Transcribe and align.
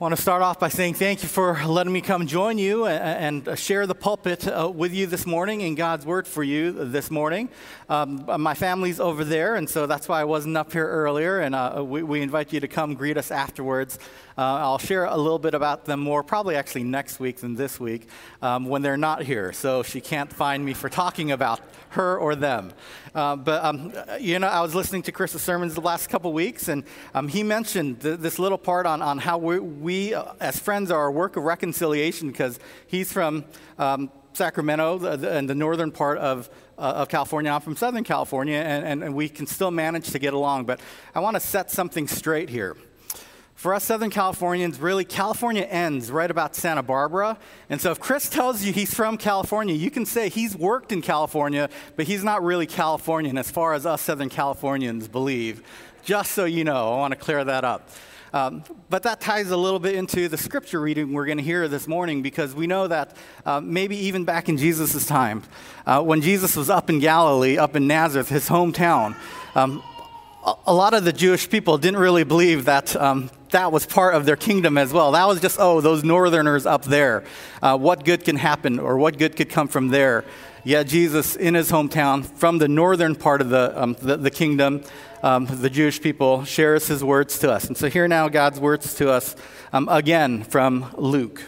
Want 0.00 0.14
to 0.14 0.22
start 0.22 0.42
off 0.42 0.60
by 0.60 0.68
saying 0.68 0.94
thank 0.94 1.24
you 1.24 1.28
for 1.28 1.60
letting 1.66 1.92
me 1.92 2.00
come 2.00 2.28
join 2.28 2.56
you 2.56 2.86
and 2.86 3.58
share 3.58 3.84
the 3.84 3.96
pulpit 3.96 4.46
uh, 4.46 4.70
with 4.72 4.94
you 4.94 5.08
this 5.08 5.26
morning 5.26 5.64
and 5.64 5.76
God's 5.76 6.06
word 6.06 6.28
for 6.28 6.44
you 6.44 6.70
this 6.70 7.10
morning. 7.10 7.48
Um, 7.88 8.24
my 8.38 8.54
family's 8.54 9.00
over 9.00 9.24
there, 9.24 9.56
and 9.56 9.68
so 9.68 9.88
that's 9.88 10.06
why 10.06 10.20
I 10.20 10.24
wasn't 10.24 10.56
up 10.56 10.72
here 10.72 10.86
earlier, 10.86 11.40
and 11.40 11.52
uh, 11.52 11.82
we, 11.84 12.04
we, 12.04 12.20
invite 12.20 12.52
you 12.52 12.60
to 12.60 12.68
come 12.68 12.94
greet 12.94 13.16
us 13.16 13.32
afterwards. 13.32 13.98
Uh, 14.36 14.42
I'll 14.42 14.78
share 14.78 15.06
a 15.06 15.16
little 15.16 15.40
bit 15.40 15.54
about 15.54 15.84
them 15.84 15.98
more, 15.98 16.22
probably 16.22 16.54
actually 16.54 16.84
next 16.84 17.18
week 17.18 17.38
than 17.38 17.56
this 17.56 17.80
week, 17.80 18.06
um, 18.40 18.66
when 18.66 18.82
they're 18.82 18.96
not 18.96 19.24
here, 19.24 19.52
so 19.52 19.82
she 19.82 20.00
can't 20.00 20.32
find 20.32 20.64
me 20.64 20.74
for 20.74 20.88
talking 20.88 21.32
about 21.32 21.60
her 21.90 22.16
or 22.16 22.36
them. 22.36 22.72
Uh, 23.14 23.36
but, 23.36 23.64
um, 23.64 23.92
you 24.20 24.38
know, 24.38 24.46
I 24.46 24.60
was 24.60 24.74
listening 24.74 25.02
to 25.02 25.12
Chris's 25.12 25.42
sermons 25.42 25.74
the 25.74 25.80
last 25.80 26.08
couple 26.08 26.32
weeks, 26.32 26.68
and 26.68 26.84
um, 27.14 27.28
he 27.28 27.42
mentioned 27.42 28.00
th- 28.00 28.18
this 28.18 28.38
little 28.38 28.58
part 28.58 28.86
on, 28.86 29.02
on 29.02 29.18
how 29.18 29.38
we, 29.38 29.58
we 29.58 30.14
uh, 30.14 30.32
as 30.40 30.58
friends, 30.58 30.90
are 30.90 31.06
a 31.06 31.12
work 31.12 31.36
of 31.36 31.44
reconciliation 31.44 32.28
because 32.28 32.58
he's 32.86 33.12
from 33.12 33.44
um, 33.78 34.10
Sacramento 34.32 34.98
the, 34.98 35.16
the, 35.16 35.36
and 35.36 35.48
the 35.48 35.54
northern 35.54 35.90
part 35.90 36.18
of, 36.18 36.48
uh, 36.78 36.82
of 36.96 37.08
California. 37.08 37.50
I'm 37.50 37.60
from 37.60 37.76
Southern 37.76 38.04
California, 38.04 38.58
and, 38.58 38.84
and, 38.84 39.04
and 39.04 39.14
we 39.14 39.28
can 39.28 39.46
still 39.46 39.70
manage 39.70 40.10
to 40.10 40.18
get 40.18 40.34
along. 40.34 40.64
But 40.64 40.80
I 41.14 41.20
want 41.20 41.34
to 41.34 41.40
set 41.40 41.70
something 41.70 42.06
straight 42.06 42.48
here. 42.48 42.76
For 43.58 43.74
us 43.74 43.82
Southern 43.82 44.10
Californians, 44.10 44.78
really, 44.78 45.04
California 45.04 45.64
ends 45.64 46.12
right 46.12 46.30
about 46.30 46.54
Santa 46.54 46.80
Barbara. 46.80 47.36
And 47.68 47.80
so 47.80 47.90
if 47.90 47.98
Chris 47.98 48.30
tells 48.30 48.62
you 48.62 48.72
he's 48.72 48.94
from 48.94 49.18
California, 49.18 49.74
you 49.74 49.90
can 49.90 50.06
say 50.06 50.28
he's 50.28 50.54
worked 50.54 50.92
in 50.92 51.02
California, 51.02 51.68
but 51.96 52.06
he's 52.06 52.22
not 52.22 52.44
really 52.44 52.68
Californian 52.68 53.36
as 53.36 53.50
far 53.50 53.74
as 53.74 53.84
us 53.84 54.02
Southern 54.02 54.28
Californians 54.28 55.08
believe. 55.08 55.64
Just 56.04 56.30
so 56.34 56.44
you 56.44 56.62
know, 56.62 56.92
I 56.92 56.98
want 56.98 57.14
to 57.14 57.18
clear 57.18 57.42
that 57.42 57.64
up. 57.64 57.90
Um, 58.32 58.62
but 58.90 59.02
that 59.02 59.20
ties 59.20 59.50
a 59.50 59.56
little 59.56 59.80
bit 59.80 59.96
into 59.96 60.28
the 60.28 60.38
scripture 60.38 60.80
reading 60.80 61.12
we're 61.12 61.26
going 61.26 61.38
to 61.38 61.42
hear 61.42 61.66
this 61.66 61.88
morning 61.88 62.22
because 62.22 62.54
we 62.54 62.68
know 62.68 62.86
that 62.86 63.16
uh, 63.44 63.60
maybe 63.60 63.96
even 63.96 64.24
back 64.24 64.48
in 64.48 64.56
Jesus' 64.56 65.04
time, 65.04 65.42
uh, 65.84 66.00
when 66.00 66.20
Jesus 66.20 66.54
was 66.54 66.70
up 66.70 66.88
in 66.88 67.00
Galilee, 67.00 67.58
up 67.58 67.74
in 67.74 67.88
Nazareth, 67.88 68.28
his 68.28 68.48
hometown, 68.48 69.16
um, 69.56 69.82
a 70.64 70.72
lot 70.72 70.94
of 70.94 71.04
the 71.04 71.12
Jewish 71.12 71.50
people 71.50 71.76
didn't 71.76 71.98
really 71.98 72.22
believe 72.22 72.64
that 72.66 72.94
um, 72.94 73.28
that 73.50 73.72
was 73.72 73.86
part 73.86 74.14
of 74.14 74.26
their 74.26 74.36
kingdom 74.36 74.76
as 74.76 74.92
well. 74.92 75.12
That 75.12 75.26
was 75.26 75.40
just, 75.40 75.58
oh, 75.58 75.80
those 75.80 76.04
northerners 76.04 76.66
up 76.66 76.84
there. 76.84 77.24
Uh, 77.62 77.78
what 77.78 78.04
good 78.04 78.24
can 78.24 78.36
happen 78.36 78.78
or 78.78 78.98
what 78.98 79.18
good 79.18 79.36
could 79.36 79.48
come 79.48 79.68
from 79.68 79.88
there? 79.88 80.24
Yet 80.64 80.86
Jesus, 80.86 81.34
in 81.36 81.54
his 81.54 81.70
hometown, 81.70 82.24
from 82.24 82.58
the 82.58 82.68
northern 82.68 83.14
part 83.14 83.40
of 83.40 83.48
the, 83.48 83.80
um, 83.80 83.96
the, 84.00 84.16
the, 84.16 84.30
kingdom, 84.30 84.82
um, 85.22 85.46
the 85.46 85.70
Jewish 85.70 86.00
people, 86.00 86.44
shares 86.44 86.86
his 86.88 87.02
words 87.02 87.38
to 87.38 87.50
us. 87.50 87.64
And 87.64 87.76
so 87.76 87.88
here 87.88 88.06
now, 88.06 88.28
God's 88.28 88.60
words 88.60 88.94
to 88.94 89.10
us 89.10 89.34
um, 89.72 89.88
again 89.88 90.42
from 90.42 90.92
Luke. 90.96 91.42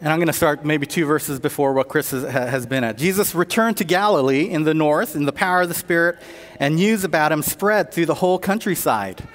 And 0.00 0.12
I'm 0.12 0.18
going 0.18 0.26
to 0.26 0.34
start 0.34 0.66
maybe 0.66 0.86
two 0.86 1.06
verses 1.06 1.40
before 1.40 1.72
what 1.72 1.88
Chris 1.88 2.10
has 2.10 2.66
been 2.66 2.84
at. 2.84 2.98
Jesus 2.98 3.34
returned 3.34 3.78
to 3.78 3.84
Galilee 3.84 4.50
in 4.50 4.64
the 4.64 4.74
north 4.74 5.16
in 5.16 5.24
the 5.24 5.32
power 5.32 5.62
of 5.62 5.68
the 5.68 5.74
Spirit, 5.74 6.18
and 6.60 6.76
news 6.76 7.04
about 7.04 7.32
him 7.32 7.40
spread 7.40 7.90
through 7.90 8.06
the 8.06 8.14
whole 8.14 8.38
countryside. 8.38 9.26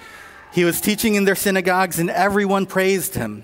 He 0.52 0.64
was 0.66 0.82
teaching 0.82 1.16
in 1.16 1.26
their 1.26 1.36
synagogues, 1.36 2.00
and 2.00 2.10
everyone 2.10 2.66
praised 2.66 3.16
him. 3.16 3.44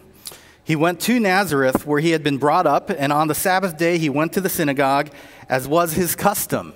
He 0.64 0.76
went 0.76 1.00
to 1.02 1.20
Nazareth, 1.20 1.86
where 1.86 2.00
he 2.00 2.12
had 2.12 2.24
been 2.24 2.40
brought 2.40 2.66
up, 2.66 2.90
and 2.90 3.14
on 3.14 3.28
the 3.28 3.36
Sabbath 3.36 3.78
day 3.78 4.00
he 4.00 4.10
went 4.10 4.34
to 4.34 4.42
the 4.42 4.50
synagogue, 4.50 5.12
as 5.48 5.68
was 5.68 5.94
his 5.94 6.16
custom. 6.16 6.74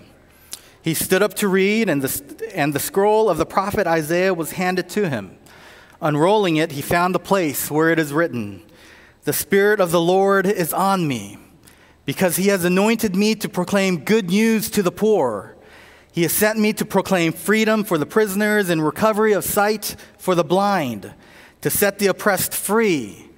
He 0.82 0.94
stood 0.94 1.24
up 1.24 1.34
to 1.36 1.48
read, 1.48 1.90
and 1.90 2.04
the, 2.04 2.52
and 2.54 2.74
the 2.74 2.80
scroll 2.80 3.30
of 3.30 3.38
the 3.38 3.46
prophet 3.46 3.88
Isaiah 3.88 4.34
was 4.34 4.52
handed 4.52 4.88
to 4.90 5.10
him. 5.10 5.38
Unrolling 6.02 6.58
it, 6.58 6.74
he 6.74 6.82
found 6.82 7.16
the 7.16 7.20
place 7.20 7.72
where 7.72 7.90
it 7.90 8.00
is 8.00 8.14
written, 8.14 8.62
the 9.24 9.34
Spirit 9.34 9.80
of 9.80 9.92
the 9.92 10.00
Lord 10.00 10.46
is 10.46 10.72
on 10.72 11.08
me, 11.08 11.40
because 12.06 12.38
he 12.38 12.48
has 12.48 12.64
anointed 12.64 13.16
me 13.16 13.36
to 13.36 13.50
proclaim 13.50 14.06
good 14.06 14.30
news 14.30 14.70
to 14.70 14.84
the 14.84 14.92
poor. 14.92 15.58
He 16.12 16.24
has 16.24 16.34
sent 16.34 16.60
me 16.60 16.74
to 16.74 16.86
proclaim 16.86 17.34
freedom 17.34 17.84
for 17.84 17.98
the 17.98 18.06
prisoners 18.06 18.70
and 18.70 18.84
recovery 18.84 19.34
of 19.34 19.44
sight 19.44 19.96
for 20.18 20.36
the 20.36 20.44
blind, 20.44 21.14
to 21.62 21.70
set 21.70 22.00
the 22.00 22.08
oppressed 22.08 22.54
free, 22.54 23.30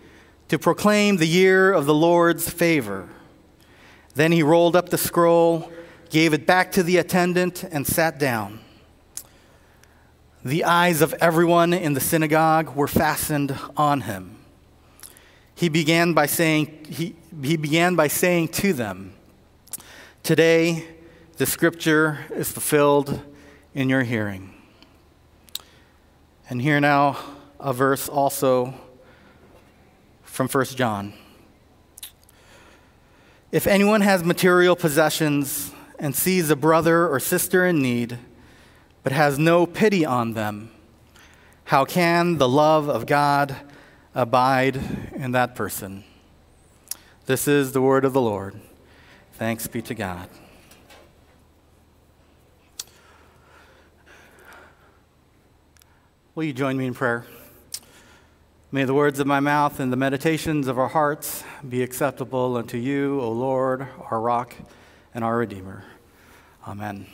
to 0.48 0.58
proclaim 0.58 1.18
the 1.18 1.28
year 1.28 1.72
of 1.72 1.86
the 1.86 1.94
Lord's 1.94 2.50
favor. 2.50 3.10
Then 4.16 4.32
he 4.32 4.44
rolled 4.44 4.76
up 4.76 4.90
the 4.90 4.98
scroll, 4.98 5.72
gave 6.10 6.34
it 6.34 6.46
back 6.46 6.72
to 6.74 6.84
the 6.84 6.98
attendant, 6.98 7.64
and 7.64 7.86
sat 7.86 8.20
down. 8.20 8.60
The 10.44 10.64
eyes 10.64 11.02
of 11.02 11.14
everyone 11.22 11.74
in 11.74 11.94
the 11.94 12.00
synagogue 12.00 12.76
were 12.76 12.88
fastened 12.88 13.58
on 13.78 14.02
him 14.02 14.38
he 15.62 15.70
began 15.70 16.14
by 16.14 16.26
saying, 16.26 16.88
he, 16.90 17.16
he 17.44 17.56
began 17.56 17.96
by 17.96 18.08
saying 18.08 18.48
to 18.48 18.74
them, 18.74 19.14
Today 20.24 20.88
the 21.42 21.48
scripture 21.48 22.20
is 22.36 22.52
fulfilled 22.52 23.20
in 23.74 23.90
your 23.90 24.04
hearing. 24.04 24.54
And 26.48 26.62
here 26.62 26.80
now 26.80 27.18
a 27.60 27.74
verse 27.74 28.08
also 28.08 28.76
from 30.22 30.48
1 30.48 30.66
John. 30.66 31.14
If 33.52 33.66
anyone 33.66 34.02
has 34.02 34.24
material 34.24 34.76
possessions 34.76 35.72
and 35.98 36.16
sees 36.16 36.52
a 36.52 36.56
brother 36.56 37.10
or 37.10 37.20
sister 37.20 37.66
in 37.66 37.82
need, 37.82 38.20
but 39.02 39.12
has 39.12 39.40
no 39.40 39.66
pity 39.66 40.06
on 40.06 40.34
them, 40.34 40.70
how 41.64 41.86
can 41.86 42.38
the 42.38 42.48
love 42.48 42.88
of 42.88 43.08
God 43.08 43.56
abide 44.14 44.80
in 45.16 45.32
that 45.32 45.56
person. 45.56 46.04
This 47.26 47.48
is 47.48 47.72
the 47.72 47.82
word 47.82 48.06
of 48.06 48.14
the 48.14 48.22
Lord. 48.22 48.62
Thanks 49.34 49.66
be 49.66 49.82
to 49.82 49.96
God. 49.96 50.30
Will 56.34 56.46
you 56.46 56.54
join 56.54 56.78
me 56.78 56.86
in 56.86 56.94
prayer? 56.94 57.26
May 58.72 58.86
the 58.86 58.94
words 58.94 59.20
of 59.20 59.28
my 59.28 59.42
mouth 59.42 59.82
and 59.82 59.92
the 59.92 59.98
meditations 59.98 60.70
of 60.70 60.80
our 60.80 60.88
hearts 60.88 61.44
be 61.68 61.84
acceptable 61.84 62.56
unto 62.56 62.78
you, 62.78 63.20
O 63.20 63.34
Lord, 63.34 63.86
our 64.10 64.22
rock 64.22 64.56
and 65.14 65.26
our 65.26 65.36
Redeemer. 65.36 65.84
Amen. 66.66 67.06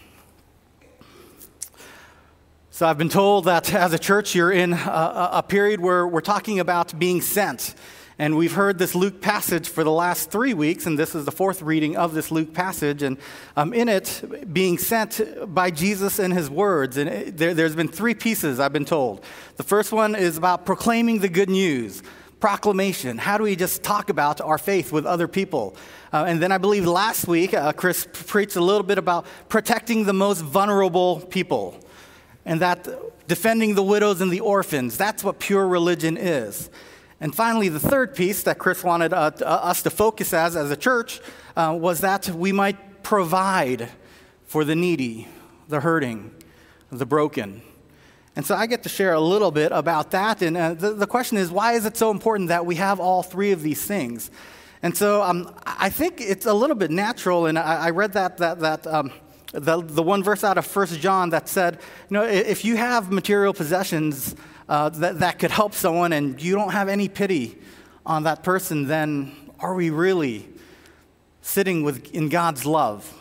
So 2.69 2.85
I've 2.85 2.99
been 2.99 3.09
told 3.09 3.45
that 3.45 3.73
as 3.73 3.91
a 3.91 3.97
church, 3.97 4.35
you're 4.35 4.51
in 4.51 4.73
a, 4.73 5.29
a, 5.33 5.43
period 5.43 5.81
where 5.81 6.07
we're 6.07 6.21
talking 6.21 6.59
about 6.59 6.99
being 6.99 7.21
sent. 7.21 7.73
And 8.19 8.35
we've 8.35 8.53
heard 8.53 8.79
this 8.79 8.95
Luke 8.95 9.21
passage 9.21 9.69
for 9.69 9.83
the 9.83 9.91
last 9.91 10.31
three 10.31 10.55
weeks, 10.55 10.87
and 10.87 10.97
this 10.97 11.13
is 11.13 11.25
the 11.25 11.31
fourth 11.31 11.61
reading 11.61 11.95
of 11.95 12.15
this 12.15 12.31
Luke 12.31 12.51
passage. 12.51 13.03
And 13.03 13.17
um, 13.55 13.73
in 13.73 13.87
it, 13.87 14.51
being 14.51 14.79
sent 14.79 15.21
by 15.53 15.69
Jesus 15.69 16.17
and 16.17 16.33
his 16.33 16.49
words. 16.49 16.97
And 16.97 17.09
it, 17.09 17.37
there, 17.37 17.53
there's 17.53 17.75
been 17.75 17.87
three 17.87 18.15
pieces, 18.15 18.59
I've 18.59 18.73
been 18.73 18.85
told. 18.85 19.23
The 19.57 19.63
first 19.63 19.91
one 19.91 20.15
is 20.15 20.35
about 20.35 20.65
proclaiming 20.65 21.19
the 21.19 21.29
good 21.29 21.49
news 21.49 22.01
proclamation. 22.39 23.19
How 23.19 23.37
do 23.37 23.43
we 23.43 23.55
just 23.55 23.83
talk 23.83 24.09
about 24.09 24.41
our 24.41 24.57
faith 24.57 24.91
with 24.91 25.05
other 25.05 25.27
people? 25.27 25.75
Uh, 26.11 26.25
and 26.27 26.41
then 26.41 26.51
I 26.51 26.57
believe 26.57 26.87
last 26.87 27.27
week, 27.27 27.53
uh, 27.53 27.71
Chris 27.73 28.07
preached 28.11 28.55
a 28.55 28.61
little 28.61 28.83
bit 28.83 28.97
about 28.97 29.27
protecting 29.47 30.05
the 30.05 30.13
most 30.13 30.41
vulnerable 30.41 31.19
people 31.19 31.79
and 32.45 32.61
that 32.61 32.87
defending 33.27 33.75
the 33.75 33.83
widows 33.83 34.21
and 34.21 34.31
the 34.31 34.39
orphans, 34.39 34.97
that's 34.97 35.23
what 35.23 35.39
pure 35.39 35.67
religion 35.67 36.17
is. 36.17 36.69
And 37.19 37.33
finally, 37.33 37.69
the 37.69 37.79
third 37.79 38.15
piece 38.15 38.43
that 38.43 38.59
Chris 38.59 38.83
wanted 38.83 39.11
uh, 39.11 39.31
uh, 39.41 39.45
us 39.45 39.81
to 39.83 39.89
focus 39.89 40.33
as 40.33 40.55
as 40.55 40.69
a 40.69 40.77
church 40.77 41.19
uh, 41.55 41.75
was 41.79 42.01
that 42.01 42.29
we 42.29 42.51
might 42.51 43.03
provide 43.03 43.89
for 44.45 44.63
the 44.63 44.75
needy, 44.75 45.27
the 45.67 45.79
hurting, 45.79 46.31
the 46.91 47.05
broken. 47.05 47.61
And 48.35 48.45
so 48.45 48.53
I 48.53 48.67
get 48.67 48.83
to 48.83 48.89
share 48.89 49.13
a 49.13 49.19
little 49.19 49.49
bit 49.49 49.71
about 49.71 50.11
that. 50.11 50.43
And 50.43 50.55
uh, 50.55 50.75
the, 50.75 50.93
the, 50.93 51.07
question 51.07 51.39
is, 51.39 51.49
why 51.49 51.73
is 51.73 51.85
it 51.85 51.97
so 51.97 52.11
important 52.11 52.49
that 52.49 52.67
we 52.67 52.75
have 52.75 52.99
all 52.99 53.23
three 53.23 53.51
of 53.51 53.63
these 53.63 53.83
things? 53.83 54.29
And 54.83 54.95
so 54.95 55.23
um, 55.23 55.55
I 55.65 55.89
think 55.89 56.21
it's 56.21 56.45
a 56.45 56.53
little 56.53 56.75
bit 56.75 56.91
natural, 56.91 57.47
and 57.47 57.57
I, 57.57 57.87
I 57.87 57.89
read 57.89 58.13
that, 58.13 58.37
that, 58.37 58.59
that 58.59 58.85
um, 58.85 59.11
the, 59.53 59.81
the 59.81 60.03
one 60.03 60.21
verse 60.21 60.43
out 60.43 60.59
of 60.59 60.67
First 60.67 60.99
John 60.99 61.31
that 61.31 61.49
said, 61.49 61.79
you 62.09 62.13
know, 62.13 62.23
if 62.23 62.63
you 62.63 62.77
have 62.77 63.11
material 63.11 63.53
possessions 63.53 64.35
uh, 64.69 64.89
that, 64.89 65.19
that 65.19 65.39
could 65.39 65.51
help 65.51 65.73
someone 65.73 66.13
and 66.13 66.41
you 66.41 66.55
don't 66.55 66.71
have 66.71 66.89
any 66.89 67.07
pity 67.07 67.57
on 68.05 68.23
that 68.23 68.43
person, 68.43 68.87
then 68.87 69.31
are 69.59 69.75
we 69.75 69.89
really 69.89 70.47
sitting 71.41 71.83
with, 71.83 72.13
in 72.13 72.29
God's 72.29 72.65
love? 72.65 73.13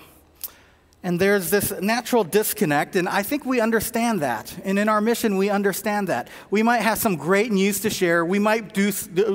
And 1.02 1.20
there's 1.20 1.50
this 1.50 1.70
natural 1.80 2.24
disconnect, 2.24 2.96
and 2.96 3.08
I 3.08 3.22
think 3.22 3.44
we 3.44 3.60
understand 3.60 4.22
that. 4.22 4.52
And 4.64 4.76
in 4.76 4.88
our 4.88 5.00
mission, 5.00 5.36
we 5.36 5.50
understand 5.50 6.08
that. 6.08 6.26
We 6.50 6.64
might 6.64 6.80
have 6.80 6.98
some 6.98 7.14
great 7.14 7.52
news 7.52 7.78
to 7.80 7.90
share. 7.90 8.24
We 8.24 8.40
might, 8.40 8.74
do, 8.74 8.90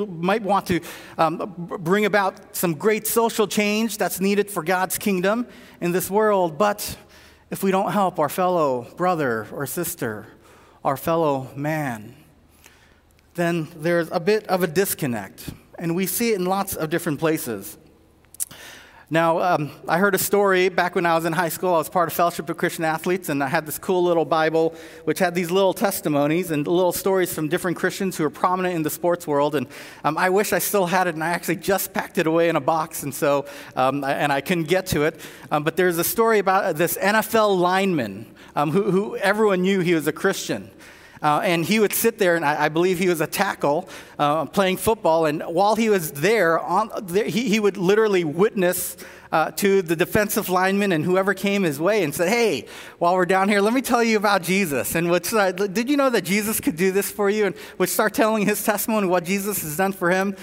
might 0.08 0.42
want 0.42 0.66
to 0.68 0.82
um, 1.18 1.54
bring 1.80 2.04
about 2.04 2.58
some 2.58 2.74
great 2.74 3.08
social 3.08 3.48
change 3.48 3.98
that's 3.98 4.20
needed 4.20 4.52
for 4.52 4.64
God's 4.64 4.98
kingdom 4.98 5.48
in 5.80 5.94
this 5.94 6.12
world. 6.12 6.58
But 6.58 6.98
if 7.50 7.64
we 7.64 7.72
don't 7.72 7.94
help 7.94 8.20
our 8.20 8.28
fellow 8.28 8.86
brother 8.98 9.48
or 9.54 9.66
sister, 9.66 10.28
our 10.84 10.98
fellow 10.98 11.50
man, 11.56 12.16
then 13.36 13.68
there's 13.76 14.10
a 14.12 14.20
bit 14.20 14.48
of 14.48 14.64
a 14.64 14.68
disconnect. 14.68 15.50
And 15.78 15.96
we 15.96 16.06
see 16.06 16.32
it 16.32 16.36
in 16.36 16.46
lots 16.46 16.76
of 16.76 16.90
different 16.90 17.20
places. 17.20 17.78
Now, 19.14 19.42
um, 19.42 19.72
I 19.90 19.98
heard 19.98 20.16
a 20.16 20.18
story 20.18 20.70
back 20.70 20.96
when 20.96 21.06
I 21.06 21.16
was 21.16 21.26
in 21.26 21.34
high 21.34 21.50
school. 21.50 21.74
I 21.74 21.78
was 21.80 21.90
part 21.90 22.08
of 22.08 22.14
Fellowship 22.14 22.50
of 22.50 22.56
Christian 22.56 22.86
Athletes, 22.86 23.28
and 23.28 23.44
I 23.44 23.50
had 23.50 23.66
this 23.66 23.78
cool 23.78 24.06
little 24.06 24.24
Bible 24.24 24.74
which 25.04 25.20
had 25.20 25.36
these 25.36 25.52
little 25.52 25.74
testimonies 25.74 26.50
and 26.50 26.66
little 26.66 26.94
stories 26.94 27.34
from 27.34 27.50
different 27.50 27.76
Christians 27.76 28.16
who 28.16 28.24
are 28.24 28.30
prominent 28.30 28.74
in 28.74 28.84
the 28.84 28.90
sports 28.90 29.28
world. 29.28 29.56
And 29.56 29.68
um, 30.06 30.18
I 30.18 30.30
wish 30.30 30.54
I 30.54 30.60
still 30.60 30.86
had 30.86 31.08
it, 31.08 31.16
and 31.16 31.24
I 31.26 31.32
actually 31.32 31.58
just 31.58 31.94
packed 31.94 32.20
it 32.20 32.26
away 32.26 32.48
in 32.48 32.56
a 32.56 32.62
box, 32.62 33.04
and 33.04 33.14
so 33.14 33.48
um, 33.76 34.02
and 34.06 34.32
I 34.32 34.40
couldn't 34.40 34.70
get 34.70 34.86
to 34.88 35.04
it. 35.04 35.20
Um, 35.52 35.64
but 35.66 35.76
there's 35.76 35.98
a 35.98 36.06
story 36.06 36.40
about 36.40 36.78
this 36.78 36.98
NFL 36.98 37.58
lineman 37.58 38.34
um, 38.56 38.72
who, 38.72 38.92
who 38.92 39.18
everyone 39.18 39.62
knew 39.62 39.80
he 39.80 39.94
was 39.94 40.08
a 40.08 40.14
Christian. 40.14 40.70
Uh, 41.22 41.40
and 41.44 41.64
he 41.64 41.80
would 41.80 41.94
sit 41.94 42.18
there, 42.18 42.36
and 42.36 42.44
I, 42.44 42.64
I 42.64 42.70
believe 42.70 42.98
he 42.98 43.08
was 43.08 43.22
a 43.22 43.28
tackle 43.28 43.88
uh, 44.18 44.46
playing 44.46 44.78
football. 44.78 45.28
And 45.28 45.44
while 45.44 45.76
he 45.76 45.88
was 45.90 46.12
there, 46.14 46.60
on, 46.60 46.90
there 47.04 47.26
he, 47.26 47.48
he 47.48 47.60
would 47.60 47.78
literally 47.78 48.24
witness 48.24 48.98
uh, 49.32 49.52
to 49.52 49.82
the 49.82 49.96
defensive 49.96 50.50
lineman 50.50 50.92
and 50.92 51.06
whoever 51.06 51.34
came 51.34 51.64
his 51.64 51.80
way 51.80 52.04
and 52.04 52.14
said, 52.14 52.28
Hey, 52.28 52.66
while 52.98 53.16
we're 53.16 53.26
down 53.26 53.50
here, 53.50 53.62
let 53.62 53.74
me 53.74 53.82
tell 53.82 54.04
you 54.04 54.18
about 54.18 54.42
Jesus. 54.42 54.96
And 54.96 55.10
would 55.10 55.26
start, 55.26 55.58
did 55.74 55.90
you 55.90 55.96
know 55.96 56.10
that 56.10 56.24
Jesus 56.24 56.60
could 56.60 56.76
do 56.76 56.92
this 56.92 57.10
for 57.10 57.30
you? 57.30 57.46
And 57.46 57.56
would 57.78 57.90
start 57.90 58.14
telling 58.14 58.46
his 58.46 58.64
testimony, 58.64 59.08
what 59.08 59.24
Jesus 59.24 59.62
has 59.62 59.78
done 59.78 59.94
for 59.94 60.10
him. 60.10 60.36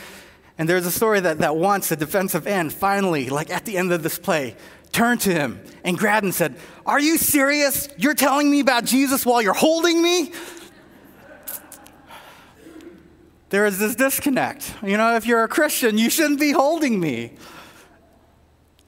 And 0.57 0.69
there's 0.69 0.87
a 0.87 0.91
story 0.91 1.21
that, 1.21 1.39
that 1.39 1.57
once 1.57 1.93
a 1.93 1.97
defensive 1.97 2.47
end 2.47 2.73
finally, 2.73 3.29
like 3.29 3.51
at 3.51 3.65
the 3.65 3.77
end 3.77 3.93
of 3.93 4.03
this 4.03 4.19
play, 4.19 4.57
turned 4.93 5.21
to 5.23 5.33
him 5.33 5.61
and 5.85 5.99
grabbed 5.99 6.25
and 6.25 6.35
said, 6.35 6.57
Are 6.87 7.01
you 7.01 7.19
serious? 7.19 7.89
You're 7.97 8.15
telling 8.15 8.51
me 8.51 8.61
about 8.61 8.85
Jesus 8.85 9.25
while 9.25 9.43
you're 9.43 9.55
holding 9.55 10.03
me? 10.03 10.33
there 13.51 13.65
is 13.65 13.79
this 13.79 13.95
disconnect. 13.95 14.75
You 14.83 14.97
know, 14.97 15.17
if 15.17 15.27
you're 15.27 15.43
a 15.43 15.49
Christian, 15.49 15.97
you 15.97 16.11
shouldn't 16.11 16.41
be 16.41 16.53
holding 16.53 17.01
me. 17.01 17.33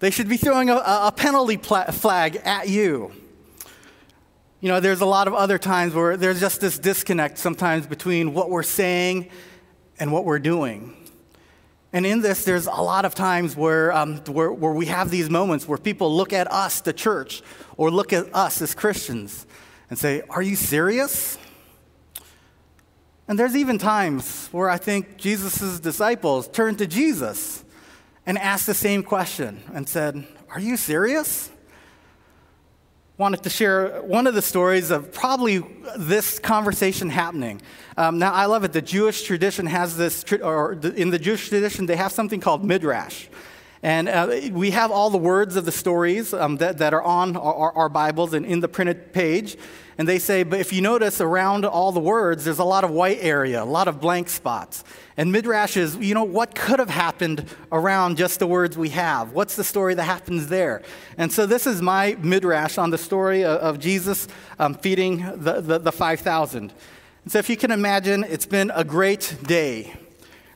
They 0.00 0.11
should 0.11 0.29
be 0.29 0.37
throwing 0.37 0.70
a, 0.70 0.76
a 0.76 1.12
penalty 1.14 1.56
pla- 1.56 1.91
flag 1.91 2.37
at 2.44 2.69
you. 2.69 3.12
You 4.61 4.69
know, 4.69 4.81
there's 4.81 5.00
a 5.00 5.06
lot 5.06 5.29
of 5.29 5.35
other 5.35 5.58
times 5.58 5.94
where 5.94 6.17
there's 6.17 6.41
just 6.41 6.61
this 6.61 6.79
disconnect 6.79 7.38
sometimes 7.38 7.87
between 7.87 8.35
what 8.35 8.50
we're 8.50 8.62
saying 8.62 9.31
and 9.99 10.12
what 10.12 10.25
we're 10.25 10.38
doing. 10.38 10.97
And 11.92 12.06
in 12.06 12.20
this, 12.20 12.44
there's 12.44 12.66
a 12.66 12.70
lot 12.70 13.04
of 13.04 13.14
times 13.14 13.56
where, 13.56 13.92
um, 13.92 14.19
where, 14.26 14.52
where 14.52 14.72
we 14.72 14.87
have 14.87 15.10
these 15.10 15.28
moments 15.28 15.66
where 15.66 15.78
people 15.78 16.14
look 16.14 16.32
at 16.32 16.50
us, 16.52 16.81
the 16.81 16.92
church, 16.92 17.42
or 17.76 17.90
look 17.90 18.12
at 18.12 18.32
us 18.34 18.62
as 18.62 18.75
Christians 18.75 19.46
and 19.88 19.98
say, 19.98 20.22
Are 20.31 20.42
you 20.42 20.54
serious? 20.54 21.37
And 23.26 23.38
there's 23.38 23.56
even 23.56 23.78
times 23.78 24.48
where 24.52 24.69
I 24.69 24.76
think 24.76 25.16
Jesus' 25.16 25.81
disciples 25.81 26.48
turned 26.48 26.78
to 26.78 26.87
Jesus 26.87 27.64
and 28.26 28.38
asked 28.38 28.66
the 28.66 28.75
same 28.75 29.02
question 29.02 29.60
and 29.75 29.88
said, 29.88 30.26
Are 30.50 30.60
you 30.60 30.76
serious? 30.76 31.50
Wanted 33.20 33.43
to 33.43 33.50
share 33.50 34.00
one 34.00 34.26
of 34.26 34.32
the 34.32 34.40
stories 34.40 34.90
of 34.90 35.12
probably 35.12 35.62
this 35.99 36.38
conversation 36.38 37.11
happening. 37.11 37.61
Um, 37.99 38.19
now, 38.19 38.32
I 38.32 38.46
love 38.46 38.64
it. 38.64 38.72
The 38.72 38.81
Jewish 38.81 39.25
tradition 39.25 39.67
has 39.67 39.94
this, 39.94 40.25
or 40.43 40.72
in 40.72 41.11
the 41.11 41.19
Jewish 41.19 41.50
tradition, 41.50 41.84
they 41.84 41.96
have 41.96 42.12
something 42.12 42.40
called 42.40 42.64
midrash. 42.64 43.26
And 43.82 44.09
uh, 44.09 44.41
we 44.53 44.73
have 44.73 44.91
all 44.91 45.09
the 45.09 45.19
words 45.19 45.56
of 45.56 45.65
the 45.65 45.73
stories 45.73 46.35
um, 46.35 46.59
that, 46.59 46.79
that 46.79 46.93
are 46.93 47.03
on 47.03 47.37
our, 47.37 47.73
our 47.73 47.88
Bibles 47.88 48.35
and 48.35 48.44
in 48.44 48.61
the 48.61 48.69
printed 48.69 49.15
page. 49.15 49.56
And 49.97 50.06
they 50.06 50.19
say, 50.19 50.43
but 50.43 50.61
if 50.61 50.73
you 50.73 50.82
notice 50.82 51.21
around 51.21 51.65
all 51.65 51.91
the 51.91 52.00
words, 52.00 52.44
there's 52.44 52.59
a 52.59 52.65
lot 52.65 52.85
of 52.85 52.91
white 52.91 53.19
area, 53.21 53.62
a 53.62 53.65
lot 53.65 53.88
of 53.88 54.00
blank 54.00 54.29
spots. 54.29 54.85
And 55.17 55.32
Midrash 55.32 55.77
is, 55.77 55.97
you 55.97 56.15
know, 56.15 56.25
what 56.25 56.55
could 56.55 56.79
have 56.79 56.91
happened 56.91 57.47
around 57.73 58.17
just 58.17 58.38
the 58.38 58.47
words 58.47 58.77
we 58.77 58.91
have? 58.91 59.32
What's 59.32 59.56
the 59.56 59.65
story 59.65 59.94
that 59.94 60.05
happens 60.05 60.49
there? 60.49 60.83
And 61.17 61.33
so 61.33 61.47
this 61.47 61.67
is 61.67 61.81
my 61.81 62.17
Midrash 62.21 62.76
on 62.79 62.91
the 62.91 62.99
story 62.99 63.44
of, 63.44 63.61
of 63.61 63.79
Jesus 63.79 64.29
um, 64.59 64.75
feeding 64.75 65.19
the, 65.37 65.61
the, 65.61 65.79
the 65.79 65.93
5,000. 65.93 66.73
And 67.25 67.33
so 67.33 67.38
if 67.38 67.49
you 67.50 67.56
can 67.56 67.71
imagine, 67.71 68.25
it's 68.25 68.47
been 68.47 68.71
a 68.75 68.85
great 68.85 69.37
day 69.47 69.94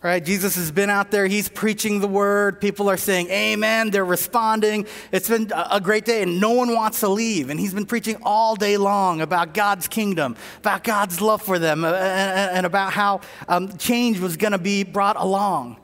right? 0.05 0.23
Jesus 0.23 0.55
has 0.57 0.71
been 0.71 0.91
out 0.91 1.11
there, 1.11 1.27
he's 1.27 1.49
preaching 1.49 2.01
the 2.01 2.07
word. 2.07 2.61
People 2.61 2.91
are 2.91 2.97
saying 2.99 3.31
amen, 3.31 3.91
they're 3.91 4.05
responding. 4.05 4.87
It's 5.11 5.31
been 5.31 5.51
a 5.55 5.81
great 5.81 6.05
day, 6.05 6.23
and 6.23 6.39
no 6.39 6.51
one 6.51 6.75
wants 6.75 7.01
to 7.01 7.09
leave. 7.09 7.49
And 7.49 7.59
he's 7.59 7.73
been 7.73 7.87
preaching 7.87 8.19
all 8.23 8.55
day 8.55 8.77
long 8.77 9.23
about 9.23 9.55
God's 9.55 9.89
kingdom, 9.89 10.37
about 10.59 10.85
God's 10.85 11.23
love 11.23 11.41
for 11.41 11.59
them, 11.59 11.85
uh, 11.85 11.95
and 11.95 12.67
about 12.67 12.93
how 12.93 13.23
um, 13.49 13.75
change 13.79 14.21
was 14.21 14.37
going 14.37 14.53
to 14.53 14.59
be 14.59 14.85
brought 14.85 15.17
along. 15.17 15.79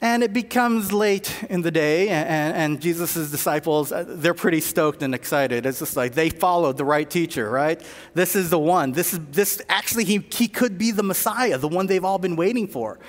And 0.00 0.22
it 0.22 0.32
becomes 0.32 0.92
late 0.92 1.42
in 1.50 1.62
the 1.62 1.72
day, 1.72 2.10
and, 2.10 2.56
and 2.56 2.80
Jesus' 2.80 3.32
disciples, 3.32 3.90
uh, 3.90 4.04
they're 4.06 4.34
pretty 4.34 4.60
stoked 4.60 5.02
and 5.02 5.12
excited. 5.12 5.66
It's 5.66 5.80
just 5.80 5.96
like 5.96 6.14
they 6.14 6.30
followed 6.30 6.76
the 6.76 6.84
right 6.84 7.10
teacher, 7.10 7.50
right? 7.50 7.82
This 8.14 8.36
is 8.36 8.50
the 8.50 8.58
one. 8.60 8.92
This 8.92 9.12
is 9.12 9.18
this 9.32 9.60
actually 9.68 10.04
he, 10.04 10.24
he 10.32 10.46
could 10.46 10.78
be 10.78 10.92
the 10.92 11.02
Messiah, 11.02 11.58
the 11.58 11.66
one 11.66 11.88
they've 11.88 12.04
all 12.04 12.20
been 12.20 12.36
waiting 12.36 12.68
for. 12.68 13.00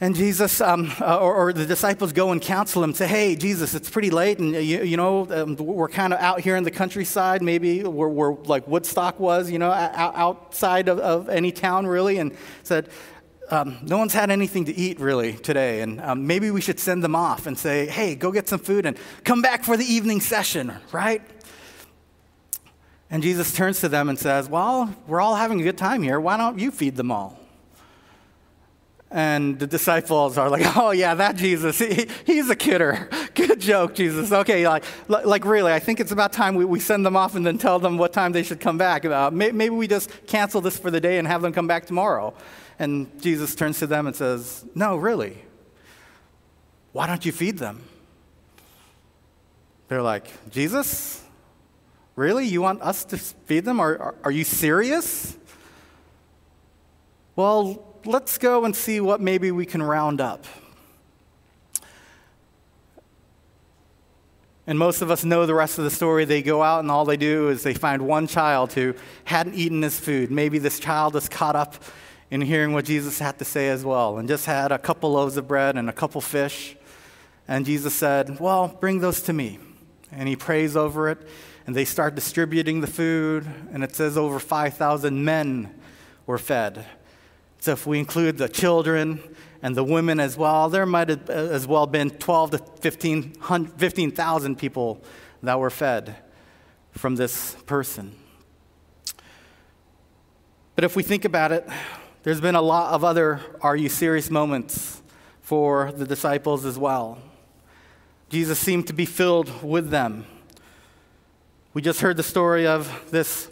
And 0.00 0.14
Jesus, 0.14 0.60
um, 0.60 0.92
uh, 1.00 1.18
or, 1.18 1.34
or, 1.34 1.52
the 1.52 1.66
disciples 1.66 2.12
go 2.12 2.30
and 2.30 2.40
counsel 2.40 2.84
him, 2.84 2.94
say, 2.94 3.08
hey, 3.08 3.34
Jesus, 3.34 3.74
it's 3.74 3.90
pretty 3.90 4.10
late, 4.10 4.38
and 4.38 4.54
you, 4.54 4.84
you 4.84 4.96
know, 4.96 5.26
um, 5.32 5.56
we're 5.56 5.88
kind 5.88 6.12
of 6.12 6.20
out 6.20 6.38
here 6.38 6.54
in 6.54 6.62
the 6.62 6.70
countryside, 6.70 7.42
maybe 7.42 7.82
where 7.82 8.32
like 8.44 8.68
Woodstock 8.68 9.18
was, 9.18 9.50
you 9.50 9.58
know, 9.58 9.72
out, 9.72 10.14
outside 10.14 10.86
of, 10.86 11.00
of, 11.00 11.28
any 11.28 11.50
town, 11.50 11.84
really, 11.84 12.18
and 12.18 12.36
said, 12.62 12.88
um, 13.50 13.78
no 13.82 13.98
one's 13.98 14.12
had 14.12 14.30
anything 14.30 14.66
to 14.66 14.76
eat, 14.76 15.00
really, 15.00 15.32
today, 15.32 15.80
and 15.80 16.00
um, 16.00 16.28
maybe 16.28 16.52
we 16.52 16.60
should 16.60 16.78
send 16.78 17.02
them 17.02 17.16
off 17.16 17.48
and 17.48 17.58
say, 17.58 17.86
hey, 17.86 18.14
go 18.14 18.30
get 18.30 18.48
some 18.48 18.60
food 18.60 18.86
and 18.86 18.96
come 19.24 19.42
back 19.42 19.64
for 19.64 19.76
the 19.76 19.84
evening 19.84 20.20
session, 20.20 20.72
right? 20.92 21.22
And 23.10 23.20
Jesus 23.20 23.52
turns 23.52 23.80
to 23.80 23.88
them 23.88 24.08
and 24.08 24.16
says, 24.16 24.48
well, 24.48 24.94
we're 25.08 25.20
all 25.20 25.34
having 25.34 25.60
a 25.60 25.64
good 25.64 25.78
time 25.78 26.04
here. 26.04 26.20
Why 26.20 26.36
don't 26.36 26.60
you 26.60 26.70
feed 26.70 26.94
them 26.94 27.10
all? 27.10 27.40
And 29.10 29.58
the 29.58 29.66
disciples 29.66 30.36
are 30.36 30.50
like, 30.50 30.76
oh, 30.76 30.90
yeah, 30.90 31.14
that 31.14 31.36
Jesus, 31.36 31.78
he, 31.78 32.08
he's 32.26 32.50
a 32.50 32.56
kidder. 32.56 33.08
Good 33.34 33.58
joke, 33.58 33.94
Jesus. 33.94 34.32
Okay, 34.32 34.68
like, 34.68 34.84
like 35.08 35.46
really, 35.46 35.72
I 35.72 35.78
think 35.78 35.98
it's 35.98 36.12
about 36.12 36.32
time 36.32 36.54
we, 36.54 36.66
we 36.66 36.78
send 36.78 37.06
them 37.06 37.16
off 37.16 37.34
and 37.34 37.46
then 37.46 37.56
tell 37.56 37.78
them 37.78 37.96
what 37.96 38.12
time 38.12 38.32
they 38.32 38.42
should 38.42 38.60
come 38.60 38.76
back. 38.76 39.06
Uh, 39.06 39.30
maybe 39.30 39.70
we 39.70 39.88
just 39.88 40.10
cancel 40.26 40.60
this 40.60 40.78
for 40.78 40.90
the 40.90 41.00
day 41.00 41.18
and 41.18 41.26
have 41.26 41.40
them 41.40 41.54
come 41.54 41.66
back 41.66 41.86
tomorrow. 41.86 42.34
And 42.78 43.10
Jesus 43.22 43.54
turns 43.54 43.78
to 43.78 43.86
them 43.86 44.06
and 44.06 44.14
says, 44.14 44.66
no, 44.74 44.96
really. 44.96 45.38
Why 46.92 47.06
don't 47.06 47.24
you 47.24 47.32
feed 47.32 47.58
them? 47.58 47.82
They're 49.88 50.02
like, 50.02 50.26
Jesus? 50.50 51.22
Really? 52.14 52.46
You 52.46 52.60
want 52.60 52.82
us 52.82 53.04
to 53.06 53.16
feed 53.16 53.64
them? 53.64 53.80
Are, 53.80 53.98
are, 53.98 54.14
are 54.24 54.30
you 54.30 54.44
serious? 54.44 55.36
Well, 57.36 57.87
let's 58.08 58.38
go 58.38 58.64
and 58.64 58.74
see 58.74 59.00
what 59.00 59.20
maybe 59.20 59.50
we 59.50 59.66
can 59.66 59.82
round 59.82 60.20
up. 60.20 60.46
And 64.66 64.78
most 64.78 65.00
of 65.02 65.10
us 65.10 65.24
know 65.24 65.46
the 65.46 65.54
rest 65.54 65.78
of 65.78 65.84
the 65.84 65.90
story. 65.90 66.24
They 66.24 66.42
go 66.42 66.62
out, 66.62 66.80
and 66.80 66.90
all 66.90 67.04
they 67.04 67.16
do 67.16 67.48
is 67.48 67.62
they 67.62 67.74
find 67.74 68.02
one 68.02 68.26
child 68.26 68.72
who 68.72 68.94
hadn't 69.24 69.54
eaten 69.54 69.82
his 69.82 69.98
food. 69.98 70.30
Maybe 70.30 70.58
this 70.58 70.78
child 70.78 71.16
is 71.16 71.28
caught 71.28 71.56
up 71.56 71.76
in 72.30 72.40
hearing 72.42 72.72
what 72.72 72.84
Jesus 72.84 73.18
had 73.18 73.38
to 73.38 73.44
say 73.44 73.68
as 73.68 73.84
well, 73.84 74.18
and 74.18 74.28
just 74.28 74.46
had 74.46 74.72
a 74.72 74.78
couple 74.78 75.12
loaves 75.12 75.36
of 75.36 75.48
bread 75.48 75.76
and 75.76 75.88
a 75.88 75.92
couple 75.92 76.20
fish. 76.20 76.76
And 77.46 77.64
Jesus 77.64 77.94
said, 77.94 78.40
Well, 78.40 78.68
bring 78.80 79.00
those 79.00 79.22
to 79.22 79.32
me. 79.32 79.58
And 80.12 80.28
he 80.28 80.36
prays 80.36 80.76
over 80.76 81.08
it, 81.08 81.18
and 81.66 81.74
they 81.74 81.84
start 81.84 82.14
distributing 82.14 82.80
the 82.80 82.86
food, 82.86 83.46
and 83.72 83.84
it 83.84 83.94
says 83.94 84.16
over 84.16 84.38
5,000 84.38 85.24
men 85.24 85.74
were 86.26 86.38
fed. 86.38 86.86
So 87.60 87.72
if 87.72 87.86
we 87.86 87.98
include 87.98 88.38
the 88.38 88.48
children 88.48 89.20
and 89.62 89.76
the 89.76 89.84
women 89.84 90.20
as 90.20 90.36
well, 90.36 90.68
there 90.68 90.86
might 90.86 91.08
have 91.08 91.28
uh, 91.28 91.32
as 91.32 91.66
well 91.66 91.86
been 91.86 92.10
12 92.10 92.52
to 92.52 92.58
15,000 92.58 93.78
15, 93.78 94.56
people 94.56 95.02
that 95.42 95.58
were 95.58 95.70
fed 95.70 96.16
from 96.92 97.16
this 97.16 97.56
person. 97.66 98.14
But 100.74 100.84
if 100.84 100.94
we 100.94 101.02
think 101.02 101.24
about 101.24 101.50
it, 101.50 101.68
there's 102.22 102.40
been 102.40 102.54
a 102.54 102.62
lot 102.62 102.92
of 102.92 103.02
other 103.02 103.40
are 103.60 103.76
you 103.76 103.88
serious 103.88 104.30
moments 104.30 105.02
for 105.40 105.90
the 105.92 106.06
disciples 106.06 106.64
as 106.64 106.78
well. 106.78 107.18
Jesus 108.28 108.58
seemed 108.58 108.86
to 108.88 108.92
be 108.92 109.06
filled 109.06 109.62
with 109.62 109.90
them. 109.90 110.26
We 111.74 111.82
just 111.82 112.00
heard 112.00 112.16
the 112.16 112.22
story 112.22 112.66
of 112.66 113.10
this 113.10 113.48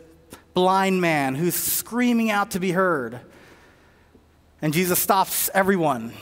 blind 0.53 1.01
man 1.01 1.35
who's 1.35 1.55
screaming 1.55 2.31
out 2.31 2.51
to 2.53 2.61
be 2.61 2.73
heard. 2.73 3.21
And 4.67 4.75
Jesus 4.75 4.99
stops 4.99 5.49
everyone 5.55 6.13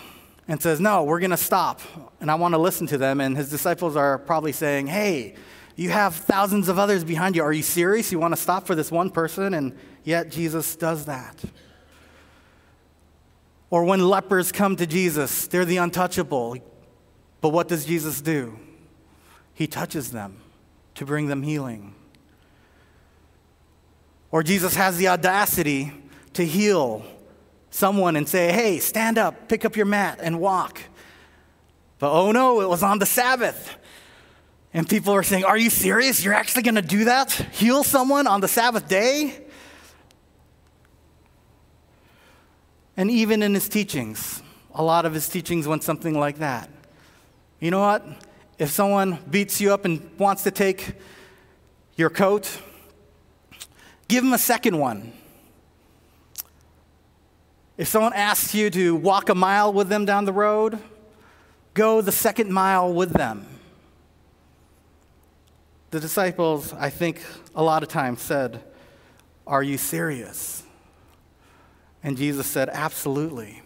and 0.49 0.61
says, 0.61 0.79
No, 0.79 1.05
we're 1.05 1.19
going 1.19 1.31
to 1.31 1.37
stop. 1.39 1.81
And 2.21 2.31
I 2.31 2.35
want 2.35 2.53
to 2.53 2.59
listen 2.59 2.87
to 2.89 2.99
them. 2.99 3.23
And 3.23 3.35
his 3.35 3.49
disciples 3.49 3.97
are 3.97 4.19
probably 4.19 4.53
saying, 4.53 4.89
Hey, 4.89 5.37
you 5.77 5.89
have 5.89 6.15
thousands 6.15 6.69
of 6.69 6.79
others 6.79 7.05
behind 7.05 7.37
you. 7.37 7.43
Are 7.43 7.55
you 7.55 7.63
serious? 7.63 8.13
You 8.13 8.19
want 8.19 8.35
to 8.35 8.39
stop 8.39 8.67
for 8.67 8.75
this 8.75 8.91
one 8.91 9.09
person? 9.09 9.55
And 9.55 9.75
yet 10.03 10.31
Jesus 10.31 10.77
does 10.77 11.07
that. 11.07 11.43
Or 13.71 13.83
when 13.85 14.07
lepers 14.07 14.53
come 14.53 14.77
to 14.77 14.87
Jesus, 14.87 15.47
they're 15.47 15.65
the 15.65 15.79
untouchable. 15.79 16.59
But 17.41 17.49
what 17.49 17.67
does 17.67 17.87
Jesus 17.87 18.21
do? 18.21 18.59
He 19.55 19.67
touches 19.67 20.13
them 20.13 20.43
to 20.97 21.07
bring 21.07 21.29
them 21.29 21.45
healing. 21.45 21.95
Or 24.31 24.43
Jesus 24.43 24.75
has 24.77 24.99
the 24.99 25.09
audacity 25.09 25.95
to 26.35 26.45
heal 26.45 27.07
someone 27.75 28.15
and 28.15 28.29
say, 28.29 28.53
hey, 28.53 28.79
stand 28.79 29.19
up, 29.19 29.49
pick 29.49 29.65
up 29.65 29.75
your 29.75 29.87
mat, 29.87 30.21
and 30.23 30.39
walk. 30.39 30.81
But 31.99 32.13
oh 32.13 32.31
no, 32.31 32.61
it 32.61 32.69
was 32.69 32.85
on 32.85 33.01
the 33.01 33.07
Sabbath. 33.07 33.77
And 34.73 34.89
people 34.89 35.13
are 35.13 35.23
saying, 35.23 35.45
Are 35.45 35.59
you 35.59 35.71
serious? 35.71 36.25
You're 36.25 36.35
actually 36.35 36.63
going 36.63 36.75
to 36.77 36.83
do 36.83 37.05
that? 37.05 37.33
Heal 37.33 37.85
someone 37.85 38.27
on 38.27 38.41
the 38.41 38.49
Sabbath 38.49 38.89
day? 38.89 39.45
And 42.97 43.11
even 43.11 43.43
in 43.43 43.55
his 43.55 43.69
teachings, 43.69 44.43
a 44.73 44.83
lot 44.83 45.05
of 45.05 45.13
his 45.13 45.29
teachings 45.29 45.67
went 45.67 45.83
something 45.83 46.19
like 46.19 46.39
that. 46.39 46.71
You 47.59 47.73
know 47.73 47.81
what? 47.81 48.07
If 48.59 48.71
someone 48.71 49.19
beats 49.29 49.61
you 49.61 49.73
up 49.73 49.85
and 49.85 50.17
wants 50.19 50.45
to 50.45 50.53
take 50.53 50.95
your 51.97 52.11
coat, 52.11 52.61
give 54.07 54.23
them 54.23 54.33
a 54.33 54.39
second 54.39 54.79
one. 54.79 55.13
If 57.77 57.89
someone 57.89 58.13
asks 58.13 58.55
you 58.55 58.71
to 58.71 58.95
walk 58.95 59.29
a 59.29 59.35
mile 59.35 59.73
with 59.73 59.89
them 59.89 60.05
down 60.05 60.27
the 60.27 60.33
road, 60.33 60.79
go 61.75 62.01
the 62.01 62.13
second 62.13 62.53
mile 62.53 62.93
with 62.93 63.13
them. 63.13 63.47
The 65.91 65.99
disciples, 65.99 66.73
I 66.73 66.91
think, 66.91 67.21
a 67.55 67.63
lot 67.63 67.83
of 67.83 67.89
times 67.89 68.21
said, 68.21 68.63
Are 69.47 69.63
you 69.63 69.77
serious? 69.77 70.63
And 72.03 72.17
Jesus 72.17 72.47
said, 72.47 72.69
Absolutely. 72.73 73.63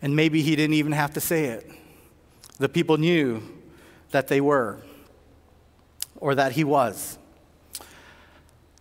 And 0.00 0.16
maybe 0.16 0.42
he 0.42 0.56
didn't 0.56 0.74
even 0.74 0.92
have 0.92 1.14
to 1.14 1.20
say 1.20 1.46
it. 1.46 1.70
The 2.58 2.68
people 2.68 2.96
knew 2.98 3.42
that 4.10 4.28
they 4.28 4.40
were, 4.40 4.78
or 6.16 6.34
that 6.34 6.52
he 6.52 6.64
was. 6.64 7.18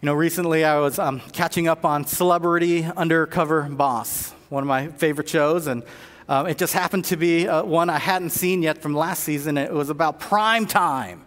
You 0.03 0.07
know, 0.07 0.15
recently 0.15 0.65
I 0.65 0.79
was 0.79 0.99
um, 0.99 1.21
catching 1.31 1.69
up 1.69 1.85
on 1.85 2.05
Celebrity 2.05 2.83
Undercover 2.83 3.61
Boss, 3.69 4.31
one 4.49 4.61
of 4.61 4.67
my 4.67 4.89
favorite 4.89 5.29
shows, 5.29 5.67
and 5.67 5.81
um, 6.27 6.45
it 6.45 6.57
just 6.57 6.73
happened 6.73 7.05
to 7.05 7.15
be 7.15 7.47
uh, 7.47 7.63
one 7.63 7.89
I 7.89 7.99
hadn't 7.99 8.31
seen 8.31 8.61
yet 8.61 8.79
from 8.79 8.93
last 8.93 9.23
season. 9.23 9.57
It 9.57 9.71
was 9.71 9.89
about 9.89 10.19
prime 10.19 10.65
time. 10.65 11.25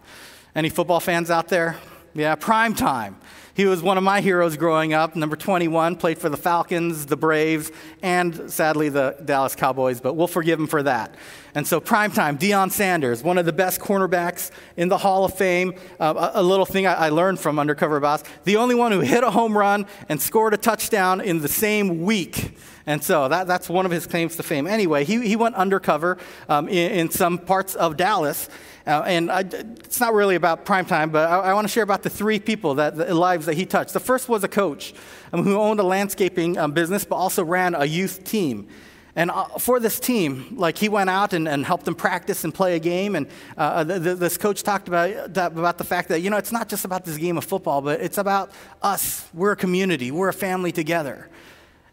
Any 0.54 0.68
football 0.68 1.00
fans 1.00 1.30
out 1.30 1.48
there? 1.48 1.78
Yeah, 2.12 2.34
prime 2.34 2.74
time. 2.74 3.16
He 3.54 3.64
was 3.64 3.82
one 3.82 3.96
of 3.96 4.04
my 4.04 4.20
heroes 4.20 4.58
growing 4.58 4.92
up. 4.92 5.16
Number 5.16 5.36
21, 5.36 5.96
played 5.96 6.18
for 6.18 6.28
the 6.28 6.36
Falcons, 6.36 7.06
the 7.06 7.16
Braves, 7.16 7.72
and 8.02 8.50
sadly 8.50 8.90
the 8.90 9.16
Dallas 9.24 9.56
Cowboys, 9.56 10.02
but 10.02 10.12
we'll 10.16 10.26
forgive 10.26 10.60
him 10.60 10.66
for 10.66 10.82
that. 10.82 11.14
And 11.56 11.66
so, 11.66 11.80
primetime, 11.80 12.38
Deion 12.38 12.70
Sanders, 12.70 13.24
one 13.24 13.38
of 13.38 13.46
the 13.46 13.52
best 13.52 13.80
cornerbacks 13.80 14.50
in 14.76 14.90
the 14.90 14.98
Hall 14.98 15.24
of 15.24 15.32
Fame. 15.32 15.72
Uh, 15.98 16.32
a, 16.34 16.42
little 16.42 16.66
thing 16.66 16.86
I, 16.86 17.06
I 17.06 17.08
learned 17.08 17.40
from 17.40 17.58
Undercover 17.58 17.98
Boss 17.98 18.22
the 18.44 18.56
only 18.56 18.74
one 18.74 18.92
who 18.92 19.00
hit 19.00 19.24
a 19.24 19.30
home 19.30 19.56
run 19.56 19.86
and 20.10 20.20
scored 20.20 20.52
a 20.52 20.58
touchdown 20.58 21.22
in 21.22 21.40
the 21.40 21.48
same 21.48 22.02
week. 22.02 22.58
And 22.84 23.02
so 23.02 23.28
that, 23.28 23.46
that's 23.46 23.70
one 23.70 23.86
of 23.86 23.90
his 23.90 24.06
claims 24.06 24.36
to 24.36 24.42
fame. 24.42 24.66
Anyway, 24.66 25.06
he, 25.06 25.26
he 25.26 25.34
went 25.34 25.54
undercover 25.54 26.18
um, 26.50 26.68
in, 26.68 26.92
in 26.92 27.10
some 27.10 27.38
parts 27.38 27.74
of 27.74 27.96
Dallas. 27.96 28.50
Uh, 28.86 29.04
and 29.06 29.32
I, 29.32 29.40
it's 29.40 29.98
not 29.98 30.12
really 30.12 30.34
about 30.34 30.66
prime 30.66 30.84
time, 30.84 31.08
but 31.08 31.26
I, 31.26 31.38
I 31.38 31.54
want 31.54 31.66
to 31.66 31.72
share 31.72 31.84
about 31.84 32.02
the 32.02 32.10
three 32.10 32.38
people 32.38 32.74
that 32.74 32.96
the 32.96 33.14
lives 33.14 33.46
that 33.46 33.54
he 33.54 33.64
touched. 33.64 33.94
The 33.94 34.00
first 34.00 34.28
was 34.28 34.44
a 34.44 34.48
coach 34.48 34.92
um, 35.32 35.42
who 35.42 35.56
owned 35.56 35.80
a 35.80 35.84
landscaping 35.84 36.58
um, 36.58 36.72
business, 36.72 37.06
but 37.06 37.16
also 37.16 37.42
ran 37.42 37.74
a 37.74 37.86
youth 37.86 38.24
team. 38.24 38.68
And 39.16 39.30
uh, 39.30 39.46
for 39.58 39.80
this 39.80 39.98
team, 39.98 40.56
like 40.56 40.76
he 40.76 40.90
went 40.90 41.08
out 41.08 41.32
and, 41.32 41.48
and 41.48 41.64
helped 41.64 41.86
them 41.86 41.94
practice 41.94 42.44
and 42.44 42.54
play 42.54 42.76
a 42.76 42.78
game. 42.78 43.16
And 43.16 43.26
uh, 43.56 43.82
the, 43.82 44.14
this 44.14 44.36
coach 44.36 44.62
talked 44.62 44.88
about, 44.88 45.32
that, 45.32 45.52
about 45.52 45.78
the 45.78 45.84
fact 45.84 46.10
that, 46.10 46.20
you 46.20 46.28
know, 46.28 46.36
it's 46.36 46.52
not 46.52 46.68
just 46.68 46.84
about 46.84 47.06
this 47.06 47.16
game 47.16 47.38
of 47.38 47.44
football, 47.44 47.80
but 47.80 48.02
it's 48.02 48.18
about 48.18 48.52
us. 48.82 49.26
We're 49.32 49.52
a 49.52 49.56
community, 49.56 50.10
we're 50.10 50.28
a 50.28 50.34
family 50.34 50.70
together. 50.70 51.30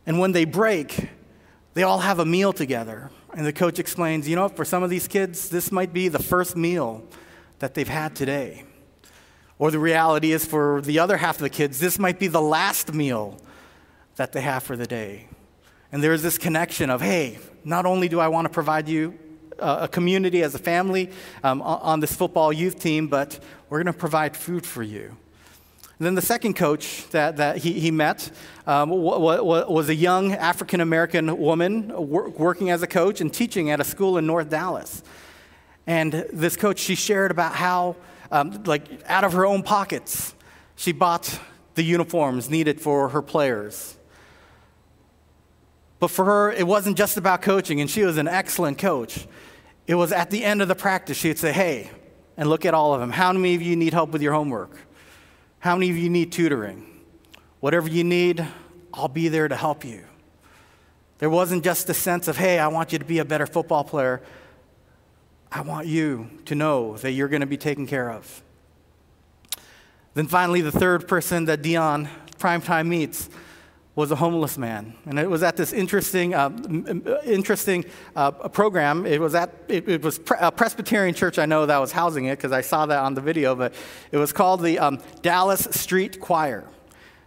And 0.06 0.20
when 0.20 0.34
they 0.34 0.44
break, 0.44 1.10
they 1.74 1.84
all 1.84 2.00
have 2.00 2.20
a 2.20 2.26
meal 2.26 2.52
together. 2.52 3.10
And 3.34 3.46
the 3.46 3.54
coach 3.54 3.80
explains, 3.80 4.28
you 4.28 4.36
know, 4.36 4.50
for 4.50 4.66
some 4.66 4.84
of 4.84 4.90
these 4.90 5.08
kids, 5.08 5.50
this 5.50 5.72
might 5.72 5.94
be 5.94 6.10
the 6.10 6.22
first 6.22 6.58
meal 6.58 7.08
that 7.60 7.74
they've 7.74 7.88
had 7.88 8.16
today. 8.16 8.66
Or 9.58 9.72
the 9.72 9.80
reality 9.80 10.34
is 10.34 10.46
for 10.46 10.82
the 10.82 11.00
other 11.00 11.16
half 11.16 11.38
of 11.38 11.42
the 11.42 11.50
kids, 11.50 11.80
this 11.80 11.98
might 11.98 12.20
be 12.20 12.28
the 12.28 12.42
last 12.42 12.94
meal 12.94 13.40
that 14.18 14.34
they 14.34 14.42
have 14.42 14.64
for 14.64 14.76
the 14.76 14.86
day. 14.86 15.30
And 15.94 16.04
there's 16.04 16.24
this 16.24 16.40
connection 16.40 16.90
of, 16.90 17.02
hey, 17.02 17.38
not 17.64 17.86
only 17.86 18.10
do 18.10 18.20
I 18.20 18.28
want 18.28 18.46
to 18.46 18.50
provide 18.50 18.90
you 18.90 19.14
a 19.60 19.88
community 19.88 20.42
as 20.42 20.56
a 20.56 20.58
family 20.58 21.12
um, 21.44 21.62
on 21.62 22.00
this 22.00 22.16
football 22.16 22.52
youth 22.52 22.80
team, 22.80 23.08
but 23.08 23.40
we're 23.70 23.78
going 23.78 23.94
to 23.94 24.00
provide 24.00 24.36
food 24.36 24.66
for 24.66 24.82
you. 24.82 25.16
And 26.00 26.08
then 26.08 26.16
the 26.16 26.22
second 26.24 26.56
coach 26.56 27.08
that, 27.12 27.38
that 27.38 27.58
he, 27.58 27.74
he 27.74 27.92
met 27.92 28.32
um, 28.66 28.90
w- 28.90 29.20
w- 29.20 29.72
was 29.72 29.88
a 29.88 29.94
young 29.94 30.34
African 30.34 30.82
American 30.82 31.38
woman 31.38 31.90
wor- 31.96 32.30
working 32.30 32.72
as 32.72 32.82
a 32.82 32.88
coach 32.88 33.22
and 33.22 33.32
teaching 33.32 33.70
at 33.70 33.80
a 33.80 33.84
school 33.84 34.18
in 34.18 34.26
North 34.26 34.50
Dallas. 34.50 35.04
And 35.86 36.12
this 36.34 36.58
coach, 36.58 36.80
she 36.80 36.96
shared 36.96 37.30
about 37.30 37.54
how, 37.54 37.98
um, 38.32 38.64
like, 38.64 38.88
out 39.06 39.24
of 39.24 39.34
her 39.34 39.46
own 39.46 39.62
pockets, 39.62 40.34
she 40.76 40.92
bought 40.92 41.40
the 41.76 41.84
uniforms 41.84 42.50
needed 42.50 42.82
for 42.82 43.10
her 43.10 43.22
players. 43.22 43.96
But 46.04 46.12
for 46.12 46.26
her, 46.26 46.52
it 46.52 46.68
wasn't 46.68 46.98
just 46.98 47.16
about 47.16 47.42
coaching, 47.42 47.80
and 47.80 47.90
she 47.90 48.04
was 48.04 48.18
an 48.18 48.28
excellent 48.28 48.78
coach. 48.78 49.26
It 49.88 49.96
was 49.96 50.12
at 50.12 50.32
the 50.32 50.44
end 50.44 50.62
of 50.62 50.68
the 50.68 50.76
practice, 50.76 51.16
she'd 51.16 51.40
say, 51.40 51.54
Hey, 51.54 51.92
and 52.36 52.50
look 52.50 52.66
at 52.66 52.74
all 52.74 52.94
of 52.94 53.00
them. 53.00 53.10
How 53.10 53.32
many 53.32 53.56
of 53.56 53.62
you 53.62 53.78
need 53.78 53.94
help 53.94 54.10
with 54.10 54.22
your 54.22 54.34
homework? 54.34 54.78
How 55.60 55.78
many 55.78 55.90
of 55.92 55.96
you 55.96 56.10
need 56.10 56.34
tutoring? 56.34 56.86
Whatever 57.62 57.88
you 57.88 58.04
need, 58.04 58.46
I'll 58.94 59.08
be 59.08 59.30
there 59.30 59.48
to 59.48 59.56
help 59.56 59.86
you. 59.86 60.04
There 61.20 61.30
wasn't 61.30 61.64
just 61.64 61.90
a 61.90 61.94
sense 61.94 62.28
of, 62.28 62.36
hey, 62.36 62.60
I 62.60 62.68
want 62.68 62.92
you 62.92 63.00
to 63.00 63.06
be 63.06 63.20
a 63.20 63.26
better 63.26 63.48
football 63.48 63.86
player. 63.86 64.22
I 65.54 65.62
want 65.62 65.88
you 65.88 66.30
to 66.48 66.54
know 66.54 66.98
that 66.98 67.14
you're 67.14 67.30
going 67.30 67.40
to 67.40 67.48
be 67.48 67.56
taken 67.56 67.88
care 67.88 68.12
of. 68.12 68.44
Then 70.16 70.28
finally, 70.28 70.60
the 70.60 70.70
third 70.70 71.08
person 71.08 71.46
that 71.46 71.62
Deion 71.62 72.10
Primetime 72.40 72.88
meets 72.88 73.30
was 73.96 74.12
a 74.12 74.16
homeless 74.16 74.58
man. 74.58 74.96
And 75.06 75.20
it 75.20 75.30
was 75.30 75.44
at 75.44 75.56
this 75.56 75.72
interesting, 75.72 76.34
uh, 76.34 76.50
interesting 77.26 77.86
uh, 78.16 78.32
program. 78.32 79.06
It 79.06 79.22
was 79.22 79.36
at, 79.36 79.54
it, 79.68 79.88
it, 79.88 80.02
was 80.02 80.20
a 80.40 80.52
Presbyterian 80.52 81.14
church, 81.14 81.38
I 81.38 81.46
know 81.46 81.66
that 81.68 81.78
was 81.78 81.92
housing 81.92 82.26
it 82.26 82.38
because 82.38 82.52
I 82.52 82.62
saw 82.62 82.88
that 82.88 83.00
on 83.00 83.14
the 83.14 83.22
video, 83.22 83.54
but 83.56 83.74
it 84.12 84.18
was 84.18 84.34
called 84.34 84.64
the 84.64 84.80
um, 84.80 85.00
Dallas 85.22 85.68
Street 85.72 86.20
Choir. 86.20 86.68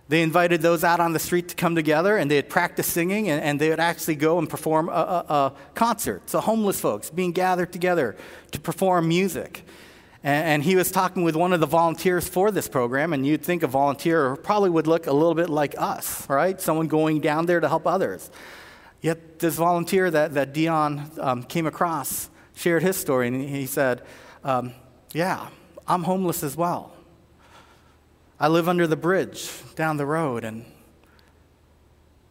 They 0.09 0.23
invited 0.23 0.61
those 0.61 0.85
out 0.85 1.01
on 1.01 1.13
the 1.13 1.19
street 1.19 1.49
to 1.49 1.57
come 1.57 1.75
together 1.75 2.17
and 2.17 2.31
they'd 2.31 2.49
practice 2.49 2.87
singing 2.87 3.29
and, 3.29 3.43
and 3.43 3.61
they 3.61 3.71
would 3.71 3.81
actually 3.81 4.15
go 4.17 4.39
and 4.39 4.49
perform 4.49 4.89
a, 4.89 4.93
a, 4.93 5.33
a 5.33 5.53
concert. 5.75 6.31
So 6.31 6.41
homeless 6.41 6.81
folks 6.81 7.11
being 7.11 7.33
gathered 7.33 7.73
together 7.73 8.17
to 8.53 8.61
perform 8.61 9.09
music. 9.09 9.65
And, 10.27 10.65
he 10.65 10.75
was 10.75 10.91
talking 10.91 11.23
with 11.23 11.37
one 11.37 11.53
of 11.53 11.61
the 11.61 11.67
volunteers 11.67 12.27
for 12.27 12.51
this 12.51 12.67
program, 12.67 13.13
and 13.13 13.25
you'd 13.25 13.45
think 13.45 13.63
a 13.63 13.69
volunteer 13.69 14.35
probably 14.35 14.71
would 14.71 14.89
look 14.89 15.07
a 15.07 15.13
little 15.13 15.37
bit 15.37 15.49
like 15.49 15.77
us, 15.79 16.29
right? 16.29 16.61
Someone 16.61 16.89
going 16.89 17.21
down 17.21 17.47
there 17.47 17.61
to 17.61 17.69
help 17.69 17.87
others. 17.87 18.29
Yet 19.01 19.39
this 19.39 19.55
volunteer 19.55 20.11
that, 20.11 20.35
that 20.35 20.53
Deion 20.53 21.17
um, 21.23 21.45
came 21.45 21.65
across 21.65 22.29
shared 22.57 22.83
his 22.83 22.97
story, 22.97 23.29
and 23.29 23.41
he 23.49 23.67
said, 23.67 24.03
um, 24.43 24.73
Yeah, 25.13 25.47
I'm 25.87 26.03
homeless 26.03 26.43
as 26.43 26.57
well. 26.57 26.93
I 28.41 28.49
live 28.49 28.69
under 28.69 28.89
the 28.89 28.97
bridge 28.97 29.49
down 29.77 29.97
the 29.97 30.07
road, 30.07 30.43
and 30.43 30.65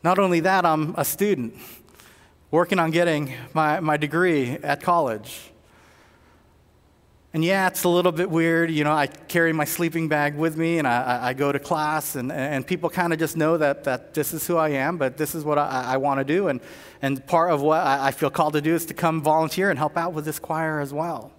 not 0.03 0.19
only 0.19 0.41
that, 0.41 0.65
I'm 0.65 0.95
a 0.97 1.05
student 1.05 1.55
working 2.51 2.77
on 2.77 2.91
getting 2.91 3.33
my, 3.53 3.79
my 3.79 3.95
degree 3.95 4.57
at 4.61 4.81
college. 4.81 5.51
And 7.35 7.43
yeah, 7.43 7.67
it's 7.67 7.83
a 7.83 7.89
little 7.89 8.13
bit 8.13 8.29
weird. 8.29 8.71
You 8.71 8.85
know, 8.85 8.93
I 8.93 9.07
carry 9.07 9.51
my 9.51 9.65
sleeping 9.65 10.07
bag 10.07 10.37
with 10.37 10.55
me 10.55 10.77
and 10.77 10.87
I, 10.87 11.19
I 11.21 11.33
go 11.33 11.51
to 11.51 11.59
class, 11.59 12.15
and, 12.15 12.31
and 12.31 12.65
people 12.65 12.89
kind 12.89 13.11
of 13.11 13.19
just 13.19 13.35
know 13.35 13.57
that, 13.57 13.83
that 13.83 14.13
this 14.13 14.33
is 14.33 14.47
who 14.47 14.55
I 14.55 14.69
am, 14.69 14.95
but 14.97 15.17
this 15.17 15.35
is 15.35 15.43
what 15.43 15.57
I, 15.57 15.83
I 15.85 15.97
want 15.97 16.21
to 16.21 16.23
do. 16.23 16.47
And, 16.47 16.61
and 17.01 17.27
part 17.27 17.51
of 17.51 17.61
what 17.61 17.85
I, 17.85 18.11
feel 18.11 18.29
called 18.29 18.53
to 18.53 18.61
do 18.61 18.73
is 18.73 18.85
to 18.85 18.93
come 18.93 19.21
volunteer 19.21 19.69
and 19.69 19.77
help 19.77 19.97
out 19.97 20.13
with 20.13 20.23
this 20.23 20.39
choir 20.39 20.79
as 20.79 20.93
well. 20.93 21.33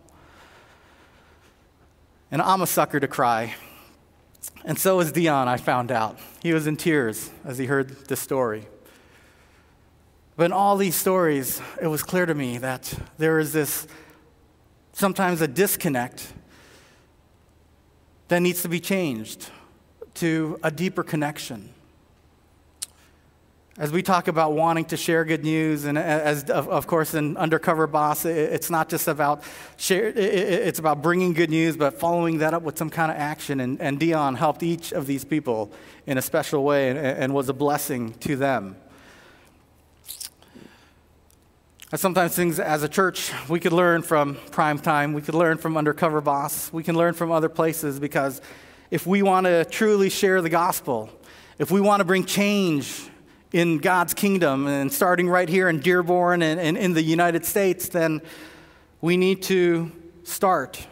And 2.31 2.43
I'm 2.43 2.61
a 2.61 2.67
sucker 2.67 3.01
to 3.01 3.09
cry. 3.09 3.55
And 4.67 4.79
so 4.79 5.01
is 5.01 5.13
Deion, 5.13 5.49
I 5.49 5.57
found 5.57 5.91
out. 5.91 6.19
He 6.43 6.53
was 6.53 6.67
in 6.67 6.77
tears 6.77 7.31
as 7.43 7.57
he 7.57 7.65
heard 7.65 7.89
this 8.09 8.21
story. 8.21 8.67
But 10.37 10.45
in 10.45 10.53
all 10.53 10.77
these 10.77 10.95
stories, 10.95 11.63
it 11.81 11.87
was 11.87 12.03
clear 12.03 12.27
to 12.27 12.35
me 12.35 12.59
that 12.59 12.93
there 13.17 13.39
is 13.39 13.55
this 13.55 13.87
sometimes 14.97 15.43
a 15.43 15.47
disconnect 15.47 16.33
that 18.29 18.41
needs 18.41 18.63
to 18.63 18.69
be 18.69 18.81
changed 18.81 19.51
to 20.15 20.59
a 20.63 20.71
deeper 20.71 21.03
connection. 21.03 21.69
As 23.77 23.93
we 23.93 24.03
talk 24.03 24.27
about 24.27 24.55
wanting 24.55 24.87
to 24.87 24.97
share 24.97 25.27
good 25.27 25.45
news, 25.45 25.85
and 25.85 25.99
uh, 25.99 26.01
as 26.01 26.49
of, 26.49 26.87
course 26.87 27.13
in 27.13 27.37
Undercover 27.37 27.87
Boss, 27.87 28.25
it's 28.25 28.71
not 28.71 28.89
just 28.89 29.07
about 29.07 29.43
share, 29.77 30.07
it's 30.17 30.79
about 30.79 31.03
bringing 31.03 31.35
good 31.35 31.51
news, 31.51 31.77
but 31.77 32.01
following 32.01 32.39
that 32.39 32.55
up 32.55 32.63
with 32.63 32.79
some 32.79 32.89
kind 32.89 33.11
of 33.11 33.19
action. 33.19 33.61
And, 33.61 34.01
Deion 34.01 34.39
helped 34.39 34.63
each 34.63 34.93
of 34.93 35.07
these 35.07 35.27
people 35.27 35.71
in 36.07 36.17
a 36.17 36.23
special 36.23 36.65
way 36.65 36.89
and 36.97 37.35
was 37.35 37.51
a 37.51 37.55
blessing 37.55 38.15
to 38.21 38.35
them. 38.35 38.77
I 41.93 41.95
sometimes 41.95 42.35
think 42.35 42.59
as 42.59 42.83
a 42.83 42.89
church, 42.89 43.31
we 43.49 43.61
could 43.61 43.73
learn 43.73 44.03
from 44.03 44.35
Prime 44.51 44.81
Time, 44.81 45.13
we 45.13 45.23
could 45.23 45.37
learn 45.37 45.57
from 45.57 45.77
Undercover 45.77 46.21
Boss, 46.21 46.73
we 46.73 46.83
can 46.83 46.97
learn 46.97 47.15
from 47.15 47.31
other 47.31 47.49
places 47.49 48.01
because 48.01 48.41
if 48.91 49.07
we 49.07 49.23
want 49.23 49.47
to 49.47 49.65
truly 49.67 50.11
share 50.11 50.43
the 50.43 50.49
gospel, 50.49 51.09
if 51.61 51.71
we 51.71 51.81
want 51.81 52.01
to 52.01 52.05
bring 52.05 52.25
change 52.25 53.09
in 53.53 53.79
God's 53.79 54.15
kingdom 54.15 54.67
and 54.67 54.93
starting 54.93 55.29
right 55.29 55.49
here 55.49 55.69
in 55.69 55.79
Dearborn 55.79 56.43
and, 56.43 56.59
and 56.59 56.77
in 56.77 56.93
the 56.93 57.03
United 57.03 57.45
States, 57.45 57.89
then 57.89 58.21
we 59.01 59.17
need 59.17 59.43
to 59.43 59.93
start 60.25 60.89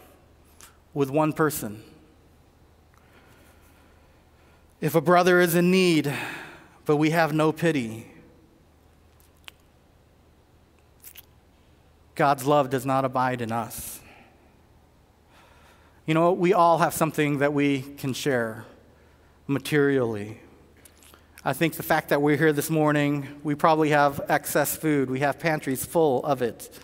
with 0.93 1.11
one 1.11 1.33
person. 1.33 1.83
If 4.81 4.95
a 4.95 5.01
brother 5.01 5.41
is 5.41 5.57
in 5.57 5.73
need, 5.73 6.15
but 6.85 6.99
we 6.99 7.11
have 7.11 7.33
no 7.33 7.51
pity, 7.51 8.07
God's 12.15 12.47
love 12.47 12.71
does 12.71 12.87
not 12.87 13.05
abide 13.05 13.41
in 13.41 13.51
us. 13.51 14.01
You 16.07 16.15
know, 16.15 16.33
we 16.33 16.53
all 16.53 16.79
have 16.79 16.95
something 16.95 17.39
that 17.39 17.53
we 17.53 17.81
can 17.81 18.13
share 18.13 18.67
materially. 19.47 20.39
I 21.45 21.53
think 21.53 21.75
the 21.75 21.83
fact 21.83 22.11
that 22.11 22.23
we're 22.23 22.37
here 22.37 22.53
this 22.53 22.71
morning, 22.71 23.41
we 23.43 23.55
probably 23.55 23.91
have 23.91 24.21
excess 24.29 24.77
food. 24.77 25.11
We 25.11 25.21
have 25.21 25.39
pantries 25.39 25.85
full 25.85 26.25
of 26.25 26.41
it. 26.41 26.79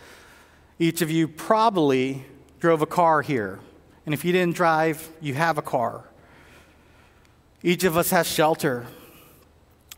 Each 0.79 1.01
of 1.01 1.11
you 1.11 1.29
probably 1.29 2.25
drove 2.59 2.83
a 2.83 2.87
car 2.87 3.23
here. 3.23 3.61
And 4.07 4.15
if 4.15 4.25
you 4.25 4.33
didn't 4.33 4.57
drive, 4.57 5.09
you 5.21 5.35
have 5.35 5.59
a 5.59 5.63
car. 5.63 6.05
Each 7.63 7.85
of 7.85 7.97
us 7.97 8.11
has 8.11 8.27
shelter. 8.27 8.87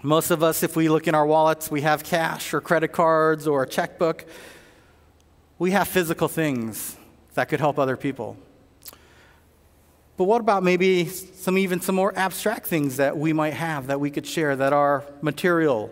Most 0.03 0.31
of 0.31 0.43
us, 0.43 0.63
if 0.63 0.77
we 0.77 0.89
look 0.89 1.07
in 1.09 1.15
our 1.15 1.27
wallets, 1.27 1.71
we 1.71 1.83
have 1.83 2.03
cash 2.05 2.53
or 2.53 2.61
credit 2.61 2.93
cards 2.93 3.47
or 3.47 3.63
a 3.63 3.69
checkbook. 3.69 4.27
We 5.63 5.71
have 5.71 5.87
physical 5.87 6.27
things 6.27 6.97
that 7.35 7.49
could 7.49 7.61
help 7.61 7.79
other 7.79 7.97
people. 7.97 8.37
But 10.17 10.25
what 10.25 10.41
about 10.41 10.65
maybe 10.65 11.05
some 11.05 11.57
even 11.57 11.81
some 11.81 11.95
more 11.95 12.13
abstract 12.19 12.67
things 12.67 12.97
that 12.97 13.17
we 13.17 13.33
might 13.33 13.53
have 13.53 13.87
that 13.87 14.01
we 14.01 14.11
could 14.11 14.27
share 14.27 14.57
that 14.57 14.73
are 14.73 15.05
material 15.21 15.89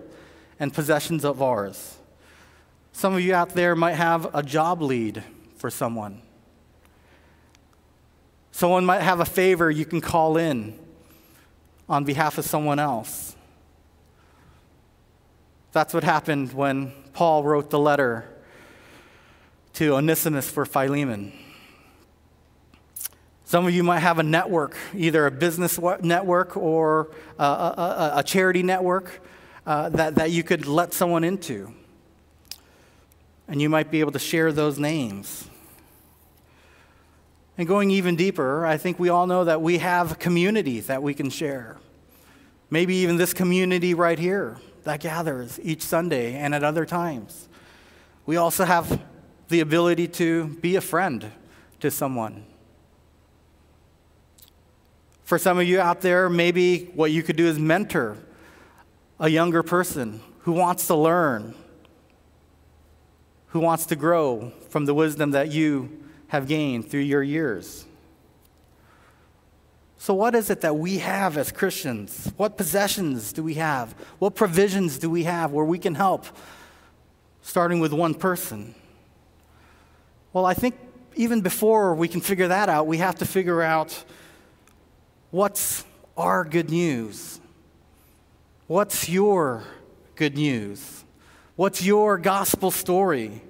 and 0.59 0.75
possessions 0.75 1.25
of 1.25 1.41
ours? 1.41 1.99
Some 2.91 3.15
of 3.15 3.21
you 3.21 3.33
out 3.33 3.51
there 3.51 3.77
might 3.77 3.93
have 3.93 4.35
a 4.35 4.43
job 4.43 4.83
lead 4.83 5.23
for 5.55 5.71
someone. 5.71 6.21
Someone 8.51 8.85
might 8.85 9.03
have 9.03 9.21
a 9.21 9.25
favor 9.25 9.71
you 9.71 9.85
can 9.85 10.01
call 10.01 10.37
in 10.37 10.77
on 11.89 12.03
behalf 12.03 12.39
of 12.39 12.45
someone 12.45 12.81
else. 12.81 13.37
That's 15.71 15.95
what 15.95 16.03
happened 16.03 16.55
when 16.55 16.91
Paul 17.13 17.45
wrote 17.45 17.71
the 17.71 17.79
letter 17.79 18.30
to 19.81 19.95
Onesimus 19.95 20.51
for 20.51 20.67
Philemon. 20.67 21.33
Some 23.47 23.67
of 23.67 23.73
you 23.73 23.83
might 23.83 24.01
have 24.01 24.19
a 24.19 24.23
network, 24.23 24.77
either 24.95 25.25
a 25.25 25.31
business 25.31 25.79
network 26.03 26.55
or 26.55 27.11
a, 27.39 27.43
a, 27.43 28.13
a 28.17 28.23
charity 28.23 28.63
network 28.63 29.23
uh, 29.65 29.89
that, 29.89 30.17
that 30.17 30.33
you 30.33 30.43
could 30.43 30.67
let 30.67 30.93
someone 30.93 31.25
into. 31.25 31.73
And 33.49 33.63
you 33.63 33.71
might 33.71 33.91
be 33.91 34.01
able 34.01 34.13
to 34.13 34.19
share 34.19 34.53
those 34.53 34.79
names. 34.79 35.49
And 37.57 37.67
going 37.67 37.91
even 37.91 38.17
deeper, 38.17 38.67
I 38.67 38.77
think 38.77 38.99
we 38.99 39.09
all 39.09 39.27
know 39.27 39.45
that 39.45 39.63
we 39.63 39.79
have 39.79 40.19
communities 40.19 40.89
that 40.89 41.03
we 41.03 41.15
can 41.15 41.31
share. 41.31 41.79
Maybe 42.69 42.97
even 42.97 43.17
this 43.17 43.33
community 43.33 43.95
right 43.95 44.19
here 44.19 44.59
that 44.85 45.01
gathers 45.01 45.59
each 45.63 45.81
Sunday 45.81 46.35
and 46.35 46.55
at 46.55 46.65
other 46.65 46.85
times. 46.85 47.49
We 48.27 48.37
also 48.37 48.67
have 48.67 49.01
the 49.51 49.61
ability 49.61 50.09
to 50.09 50.47
be 50.47 50.77
a 50.77 50.81
friend 50.81 51.31
to 51.81 51.91
someone 51.91 52.47
for 55.31 55.39
some 55.39 55.61
of 55.61 55.65
you 55.69 55.81
out 55.81 56.01
there, 56.01 56.29
maybe 56.29 56.87
what 56.87 57.13
you 57.13 57.23
could 57.23 57.37
do 57.37 57.47
is 57.47 57.57
mentor 57.57 58.17
a 59.21 59.29
younger 59.29 59.63
person 59.63 60.21
who 60.41 60.51
wants 60.51 60.89
to 60.89 60.97
learn, 60.97 61.55
who 63.51 63.61
wants 63.61 63.87
to 63.87 63.95
grow 63.95 64.51
from 64.71 64.87
the 64.87 64.93
wisdom 64.93 65.31
that 65.31 65.53
you 65.53 66.03
have 66.27 66.49
gained 66.49 66.91
through 66.91 67.03
your 67.03 67.23
years. 67.23 67.87
So, 69.99 70.15
what 70.15 70.35
is 70.35 70.51
it 70.51 70.63
that 70.63 70.75
we 70.75 70.99
have 70.99 71.37
as 71.37 71.53
Christians? 71.53 72.33
What 72.37 72.57
possessions 72.57 73.33
do 73.33 73.45
we 73.45 73.55
have? 73.55 73.93
What 74.19 74.35
provisions 74.35 74.99
do 74.99 75.09
we 75.09 75.23
have 75.23 75.53
where 75.53 75.65
we 75.65 75.79
can 75.79 75.95
help, 75.95 76.27
starting 77.41 77.79
with 77.79 77.93
one 77.93 78.15
person? 78.15 78.75
Well, 80.33 80.47
I 80.47 80.55
think 80.55 80.77
even 81.17 81.41
before 81.41 81.95
we 81.95 82.09
can 82.09 82.21
figure 82.21 82.49
that 82.49 82.69
out, 82.69 82.87
we 82.87 82.99
have 82.99 83.17
to 83.17 83.27
figure 83.27 83.63
out 83.63 84.05
What's 85.31 85.85
our 86.17 86.45
good 86.45 86.71
news? 86.71 87.41
What's 88.67 89.09
your 89.09 89.63
good 90.17 90.37
news? 90.37 91.05
What's 91.55 91.85
your 91.85 92.19
gospel 92.19 92.73
story? 92.73 93.41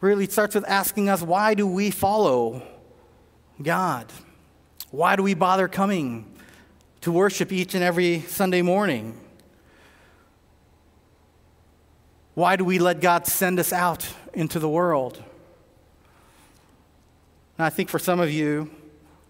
Really, 0.00 0.24
it 0.24 0.32
starts 0.32 0.56
with 0.56 0.68
asking 0.68 1.08
us 1.08 1.22
why 1.22 1.54
do 1.54 1.66
we 1.66 1.92
follow 1.92 2.62
God? 3.62 4.06
Why 4.90 5.14
do 5.14 5.22
we 5.22 5.34
bother 5.34 5.68
coming 5.68 6.26
to 7.02 7.12
worship 7.12 7.52
each 7.52 7.74
and 7.74 7.84
every 7.84 8.20
Sunday 8.22 8.62
morning? 8.62 9.16
Why 12.34 12.56
do 12.56 12.64
we 12.64 12.80
let 12.80 13.00
God 13.00 13.28
send 13.28 13.60
us 13.60 13.72
out 13.72 14.08
into 14.34 14.58
the 14.58 14.68
world? 14.68 15.22
And 17.56 17.64
I 17.64 17.70
think 17.70 17.88
for 17.88 17.98
some 17.98 18.20
of 18.20 18.30
you, 18.30 18.70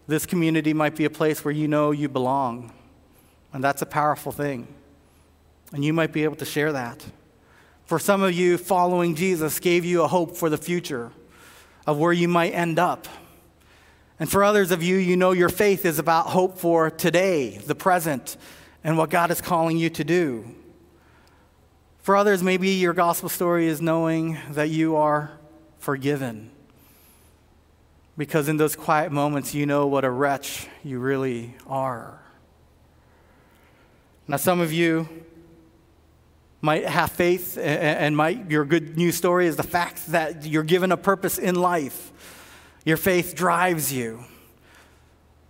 this 0.07 0.27
community 0.27 0.73
might 0.73 0.97
be 0.97 1.05
a 1.05 1.11
place 1.11 1.45
where 1.45 1.53
you 1.53 1.69
know 1.69 1.91
you 1.91 2.09
belong, 2.09 2.73
and 3.53 3.63
that's 3.63 3.83
a 3.83 3.87
powerful 3.87 4.33
thing. 4.33 4.67
And 5.73 5.85
you 5.85 5.93
might 5.93 6.13
be 6.13 6.25
able 6.25 6.37
to 6.37 6.45
share 6.45 6.73
that. 6.73 7.05
For 7.87 7.99
some 7.99 8.23
of 8.23 8.33
you, 8.33 8.57
following 8.57 9.15
Jesus 9.15 9.59
gave 9.61 9.85
you 9.85 10.03
a 10.03 10.09
hope 10.09 10.37
for 10.37 10.49
the 10.49 10.57
future 10.57 11.13
of 11.87 11.99
where 11.99 12.13
you 12.13 12.29
might 12.29 12.53
end 12.53 12.79
up. 12.79 13.07
And 14.19 14.31
for 14.31 14.45
others 14.45 14.71
of 14.71 14.83
you, 14.83 14.97
you 14.97 15.17
know 15.17 15.33
your 15.33 15.49
faith 15.49 15.85
is 15.85 15.99
about 15.99 16.29
hope 16.29 16.59
for 16.59 16.91
today, 16.91 17.59
the 17.59 17.75
present, 17.75 18.37
and 18.83 18.97
what 18.97 19.11
God 19.11 19.31
is 19.31 19.41
calling 19.41 19.77
you 19.77 19.91
to 19.91 20.05
do. 20.05 20.55
For 22.05 22.17
others, 22.17 22.43
maybe 22.43 22.69
your 22.69 22.93
gospel 22.93 23.31
story 23.31 23.67
is 23.67 23.81
knowing 23.81 24.37
that 24.51 24.69
you 24.69 24.97
are 24.97 25.31
forgiven 25.79 26.51
because 28.19 28.47
in 28.47 28.59
those 28.59 28.77
quiet 28.77 29.11
moments, 29.11 29.55
you 29.55 29.65
know 29.65 29.87
what 29.87 30.05
a 30.05 30.11
wretch 30.11 30.67
you 30.83 30.99
really 30.99 31.55
are. 31.67 32.21
Now, 34.29 34.37
some 34.37 34.61
of 34.61 34.71
you 34.71 35.09
might 36.61 36.85
have 36.85 37.11
faith, 37.11 37.57
and 37.57 38.15
might, 38.15 38.51
your 38.51 38.67
good 38.67 38.99
news 38.99 39.17
story 39.17 39.47
is 39.47 39.57
the 39.57 39.63
fact 39.63 40.09
that 40.09 40.45
you're 40.45 40.63
given 40.63 40.93
a 40.93 40.99
purpose 40.99 41.39
in 41.39 41.55
life. 41.55 42.13
Your 42.85 42.99
faith 42.99 43.35
drives 43.35 43.91
you. 43.91 44.25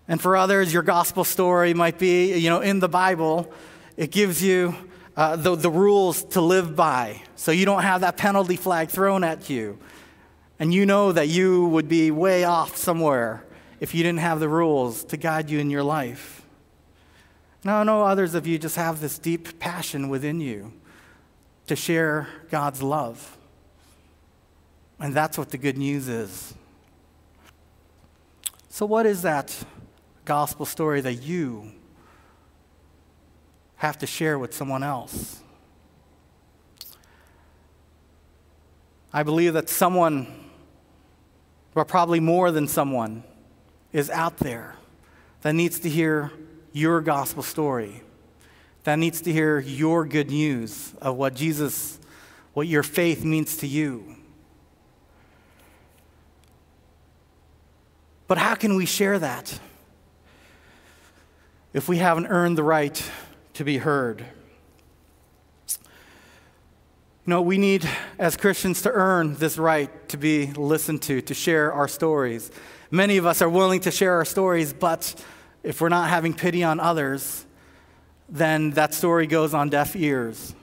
And 0.06 0.20
for 0.20 0.36
others, 0.36 0.72
your 0.72 0.84
gospel 0.84 1.24
story 1.24 1.74
might 1.74 1.98
be, 1.98 2.38
you 2.38 2.48
know, 2.48 2.60
in 2.60 2.78
the 2.78 2.88
Bible, 2.88 3.52
it 3.96 4.12
gives 4.12 4.40
you 4.40 4.76
uh, 5.16 5.36
the, 5.36 5.54
the 5.54 5.70
rules 5.70 6.24
to 6.24 6.40
live 6.40 6.74
by. 6.74 7.22
So 7.36 7.52
you 7.52 7.64
don't 7.64 7.82
have 7.82 8.00
that 8.00 8.16
penalty 8.16 8.56
flag 8.56 8.88
thrown 8.88 9.24
at 9.24 9.48
you. 9.48 9.78
And 10.58 10.72
you 10.72 10.86
know 10.86 11.12
that 11.12 11.28
you 11.28 11.66
would 11.68 11.88
be 11.88 12.10
way 12.10 12.44
off 12.44 12.76
somewhere 12.76 13.44
if 13.80 13.94
you 13.94 14.02
didn't 14.02 14.20
have 14.20 14.40
the 14.40 14.48
rules 14.48 15.04
to 15.04 15.16
guide 15.16 15.50
you 15.50 15.58
in 15.58 15.70
your 15.70 15.82
life. 15.82 16.42
Now, 17.64 17.80
I 17.80 17.84
know 17.84 18.02
others 18.02 18.34
of 18.34 18.46
you 18.46 18.58
just 18.58 18.76
have 18.76 19.00
this 19.00 19.18
deep 19.18 19.58
passion 19.58 20.08
within 20.08 20.40
you 20.40 20.72
to 21.66 21.74
share 21.74 22.28
God's 22.50 22.82
love. 22.82 23.36
And 25.00 25.14
that's 25.14 25.38
what 25.38 25.50
the 25.50 25.58
good 25.58 25.78
news 25.78 26.08
is. 26.08 26.54
So, 28.68 28.86
what 28.86 29.06
is 29.06 29.22
that 29.22 29.56
gospel 30.24 30.66
story 30.66 31.00
that 31.00 31.22
you 31.22 31.72
have 33.84 33.98
to 33.98 34.06
share 34.06 34.38
with 34.38 34.54
someone 34.54 34.82
else? 34.82 35.42
I 39.12 39.22
believe 39.22 39.52
that 39.52 39.68
someone 39.68 40.26
but 41.74 41.88
probably 41.88 42.20
more 42.20 42.52
than 42.52 42.68
someone 42.68 43.24
is 43.92 44.08
out 44.08 44.38
there 44.38 44.76
that 45.42 45.54
needs 45.54 45.80
to 45.80 45.90
hear 45.90 46.30
your 46.72 47.00
gospel 47.00 47.42
story, 47.42 48.02
that 48.84 48.96
needs 48.96 49.20
to 49.22 49.32
hear 49.32 49.58
your 49.58 50.06
good 50.06 50.30
news 50.30 50.94
of 51.02 51.16
what 51.16 51.34
Jesus, 51.34 51.98
what 52.54 52.68
your 52.68 52.84
faith 52.84 53.24
means 53.24 53.56
to 53.58 53.66
you. 53.66 54.16
But 58.26 58.38
how 58.38 58.54
can 58.54 58.76
we 58.76 58.86
share 58.86 59.18
that 59.18 59.58
if 61.72 61.88
we 61.88 61.98
haven't 61.98 62.26
earned 62.28 62.56
the 62.56 62.62
right 62.62 63.10
to 63.54 63.64
be 63.64 63.78
heard? 63.78 64.24
You 67.26 67.30
know, 67.30 67.40
we 67.40 67.56
need, 67.56 67.88
as 68.18 68.36
Christians, 68.36 68.82
to 68.82 68.90
earn 68.90 69.36
this 69.36 69.56
right 69.56 70.08
to 70.10 70.18
be 70.18 70.52
listened 70.52 71.00
to, 71.02 71.22
to 71.22 71.32
share 71.32 71.72
our 71.72 71.88
stories. 71.88 72.50
Many 72.90 73.16
of 73.16 73.24
us 73.24 73.40
are 73.40 73.48
willing 73.48 73.80
to 73.80 73.90
share 73.90 74.12
our 74.12 74.26
stories, 74.26 74.72
but 74.72 75.14
if 75.62 75.80
we're 75.80 75.88
not 75.88 76.10
having 76.10 76.34
pity 76.34 76.62
on 76.62 76.80
others, 76.80 77.46
then 78.28 78.72
that 78.72 78.92
story 78.92 79.26
goes 79.26 79.54
on 79.54 79.70
deaf 79.70 79.96
ears. 79.96 80.54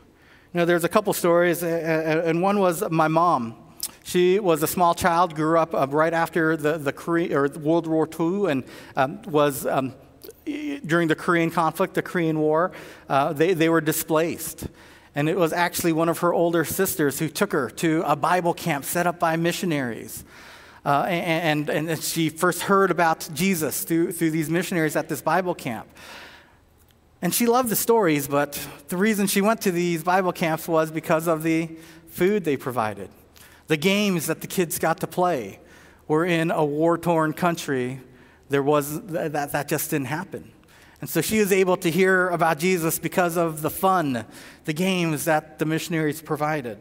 You 0.53 0.59
know, 0.59 0.65
there's 0.65 0.83
a 0.83 0.89
couple 0.89 1.13
stories, 1.13 1.63
and 1.63 2.41
one 2.41 2.59
was 2.59 2.83
my 2.91 3.07
mom. 3.07 3.55
She 4.03 4.39
was 4.39 4.61
a 4.61 4.67
small 4.67 4.93
child, 4.93 5.35
grew 5.35 5.57
up 5.57 5.73
uh, 5.73 5.87
right 5.89 6.13
after 6.13 6.57
the, 6.57 6.77
the 6.77 6.91
Korea, 6.91 7.39
or 7.39 7.47
World 7.47 7.87
War 7.87 8.07
II, 8.07 8.51
and 8.51 8.63
um, 8.95 9.21
was 9.23 9.65
um, 9.65 9.93
during 10.45 11.07
the 11.07 11.15
Korean 11.15 11.51
conflict, 11.51 11.93
the 11.93 12.01
Korean 12.01 12.39
War. 12.39 12.71
Uh, 13.07 13.33
they, 13.33 13.53
they 13.53 13.69
were 13.69 13.81
displaced. 13.81 14.67
And 15.13 15.27
it 15.27 15.37
was 15.37 15.51
actually 15.51 15.93
one 15.93 16.09
of 16.09 16.19
her 16.19 16.33
older 16.33 16.63
sisters 16.63 17.19
who 17.19 17.27
took 17.27 17.51
her 17.51 17.69
to 17.69 18.03
a 18.05 18.15
Bible 18.15 18.53
camp 18.53 18.85
set 18.85 19.07
up 19.07 19.19
by 19.19 19.35
missionaries. 19.35 20.23
Uh, 20.85 21.05
and, 21.07 21.69
and, 21.69 21.89
and 21.89 22.01
she 22.01 22.29
first 22.29 22.63
heard 22.63 22.89
about 22.89 23.29
Jesus 23.33 23.83
through, 23.83 24.13
through 24.13 24.31
these 24.31 24.49
missionaries 24.49 24.95
at 24.95 25.09
this 25.09 25.21
Bible 25.21 25.53
camp. 25.53 25.87
And 27.21 27.33
she 27.33 27.45
loved 27.45 27.69
the 27.69 27.75
stories, 27.75 28.27
but 28.27 28.59
the 28.87 28.97
reason 28.97 29.27
she 29.27 29.41
went 29.41 29.61
to 29.61 29.71
these 29.71 30.03
Bible 30.03 30.31
camps 30.31 30.67
was 30.67 30.89
because 30.89 31.27
of 31.27 31.43
the 31.43 31.69
food 32.07 32.45
they 32.45 32.57
provided. 32.57 33.09
The 33.67 33.77
games 33.77 34.25
that 34.25 34.41
the 34.41 34.47
kids 34.47 34.79
got 34.79 34.99
to 35.01 35.07
play 35.07 35.59
were 36.07 36.25
in 36.25 36.49
a 36.49 36.65
war 36.65 36.97
torn 36.97 37.33
country. 37.33 38.01
There 38.51 38.61
was, 38.61 39.01
that, 39.07 39.51
that 39.51 39.67
just 39.67 39.89
didn't 39.89 40.07
happen. 40.07 40.51
And 40.99 41.09
so 41.09 41.21
she 41.21 41.39
was 41.39 41.51
able 41.51 41.77
to 41.77 41.89
hear 41.89 42.29
about 42.29 42.59
Jesus 42.59 42.99
because 42.99 43.35
of 43.35 43.63
the 43.63 43.71
fun, 43.71 44.25
the 44.65 44.73
games 44.73 45.25
that 45.25 45.57
the 45.57 45.65
missionaries 45.65 46.21
provided. 46.21 46.77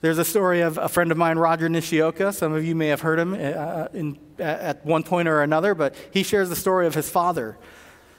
There's 0.00 0.18
a 0.18 0.24
story 0.24 0.60
of 0.60 0.78
a 0.78 0.88
friend 0.88 1.10
of 1.10 1.18
mine, 1.18 1.38
Roger 1.38 1.68
Nishioka. 1.68 2.32
Some 2.32 2.52
of 2.52 2.64
you 2.64 2.74
may 2.74 2.88
have 2.88 3.00
heard 3.00 3.18
him 3.18 3.34
uh, 3.34 3.88
in, 3.92 4.18
at 4.38 4.84
one 4.84 5.02
point 5.02 5.28
or 5.28 5.42
another, 5.42 5.74
but 5.74 5.96
he 6.12 6.22
shares 6.22 6.48
the 6.48 6.56
story 6.56 6.86
of 6.86 6.94
his 6.94 7.08
father, 7.08 7.56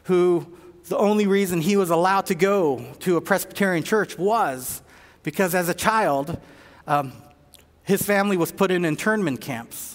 who 0.03 0.47
the 0.85 0.97
only 0.97 1.27
reason 1.27 1.61
he 1.61 1.77
was 1.77 1.89
allowed 1.89 2.25
to 2.25 2.35
go 2.35 2.85
to 2.99 3.17
a 3.17 3.21
Presbyterian 3.21 3.83
church 3.83 4.17
was 4.17 4.81
because 5.23 5.55
as 5.55 5.69
a 5.69 5.73
child, 5.73 6.39
um, 6.87 7.13
his 7.83 8.01
family 8.01 8.35
was 8.35 8.51
put 8.51 8.71
in 8.71 8.83
internment 8.83 9.41
camps. 9.41 9.92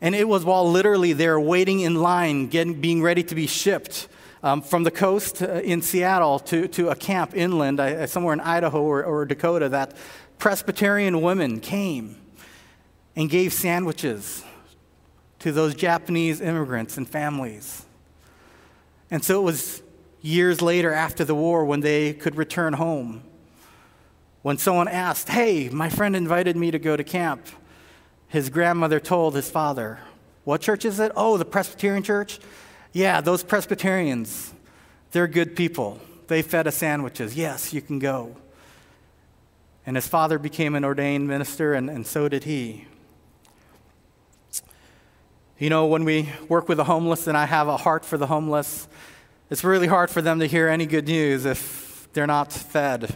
And 0.00 0.14
it 0.14 0.28
was 0.28 0.44
while 0.44 0.70
literally 0.70 1.12
they're 1.12 1.40
waiting 1.40 1.80
in 1.80 1.94
line, 1.94 2.48
getting, 2.48 2.80
being 2.80 3.02
ready 3.02 3.22
to 3.24 3.34
be 3.34 3.46
shipped 3.46 4.08
um, 4.42 4.60
from 4.60 4.84
the 4.84 4.90
coast 4.90 5.42
uh, 5.42 5.54
in 5.54 5.80
Seattle 5.80 6.38
to, 6.40 6.68
to 6.68 6.90
a 6.90 6.94
camp 6.94 7.34
inland, 7.34 7.80
uh, 7.80 8.06
somewhere 8.06 8.34
in 8.34 8.40
Idaho 8.40 8.82
or, 8.82 9.02
or 9.02 9.24
Dakota, 9.24 9.68
that 9.70 9.96
Presbyterian 10.38 11.22
women 11.22 11.60
came 11.60 12.16
and 13.14 13.30
gave 13.30 13.52
sandwiches 13.52 14.44
to 15.38 15.52
those 15.52 15.74
Japanese 15.74 16.40
immigrants 16.40 16.98
and 16.98 17.08
families. 17.08 17.86
And 19.10 19.24
so 19.24 19.40
it 19.40 19.44
was 19.44 19.82
years 20.20 20.60
later 20.60 20.92
after 20.92 21.24
the 21.24 21.34
war 21.34 21.64
when 21.64 21.80
they 21.80 22.12
could 22.12 22.36
return 22.36 22.74
home. 22.74 23.22
When 24.42 24.58
someone 24.58 24.88
asked, 24.88 25.30
Hey, 25.30 25.68
my 25.70 25.88
friend 25.88 26.14
invited 26.14 26.56
me 26.56 26.70
to 26.70 26.78
go 26.78 26.96
to 26.96 27.04
camp 27.04 27.46
his 28.28 28.50
grandmother 28.50 29.00
told 29.00 29.34
his 29.34 29.50
father, 29.50 30.00
What 30.44 30.60
church 30.60 30.84
is 30.84 31.00
it? 31.00 31.12
Oh, 31.16 31.36
the 31.36 31.44
Presbyterian 31.44 32.02
church? 32.02 32.38
Yeah, 32.92 33.20
those 33.20 33.42
Presbyterians, 33.42 34.52
they're 35.12 35.28
good 35.28 35.54
people. 35.56 36.00
They 36.28 36.42
fed 36.42 36.66
us 36.66 36.76
sandwiches. 36.76 37.36
Yes, 37.36 37.72
you 37.72 37.80
can 37.80 37.98
go. 37.98 38.36
And 39.86 39.96
his 39.96 40.08
father 40.08 40.38
became 40.38 40.74
an 40.74 40.84
ordained 40.84 41.28
minister, 41.28 41.74
and, 41.74 41.88
and 41.88 42.06
so 42.06 42.28
did 42.28 42.44
he. 42.44 42.86
You 45.58 45.70
know, 45.70 45.86
when 45.86 46.04
we 46.04 46.28
work 46.48 46.68
with 46.68 46.78
the 46.78 46.84
homeless, 46.84 47.26
and 47.26 47.36
I 47.36 47.46
have 47.46 47.68
a 47.68 47.76
heart 47.76 48.04
for 48.04 48.18
the 48.18 48.26
homeless, 48.26 48.88
it's 49.48 49.62
really 49.62 49.86
hard 49.86 50.10
for 50.10 50.20
them 50.20 50.40
to 50.40 50.46
hear 50.46 50.68
any 50.68 50.86
good 50.86 51.06
news 51.06 51.44
if 51.44 52.08
they're 52.12 52.26
not 52.26 52.52
fed 52.52 53.14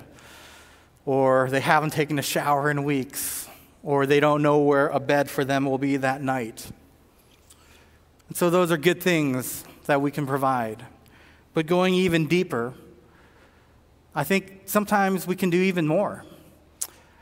or 1.04 1.48
they 1.50 1.60
haven't 1.60 1.90
taken 1.90 2.18
a 2.18 2.22
shower 2.22 2.70
in 2.70 2.84
weeks 2.84 3.39
or 3.82 4.06
they 4.06 4.20
don't 4.20 4.42
know 4.42 4.58
where 4.58 4.88
a 4.88 5.00
bed 5.00 5.30
for 5.30 5.44
them 5.44 5.64
will 5.64 5.78
be 5.78 5.96
that 5.96 6.22
night. 6.22 6.70
And 8.28 8.36
so, 8.36 8.50
those 8.50 8.70
are 8.70 8.76
good 8.76 9.02
things 9.02 9.64
that 9.86 10.00
we 10.00 10.10
can 10.10 10.26
provide. 10.26 10.84
But 11.52 11.66
going 11.66 11.94
even 11.94 12.26
deeper, 12.26 12.74
I 14.14 14.24
think 14.24 14.62
sometimes 14.66 15.26
we 15.26 15.36
can 15.36 15.50
do 15.50 15.60
even 15.60 15.86
more. 15.86 16.24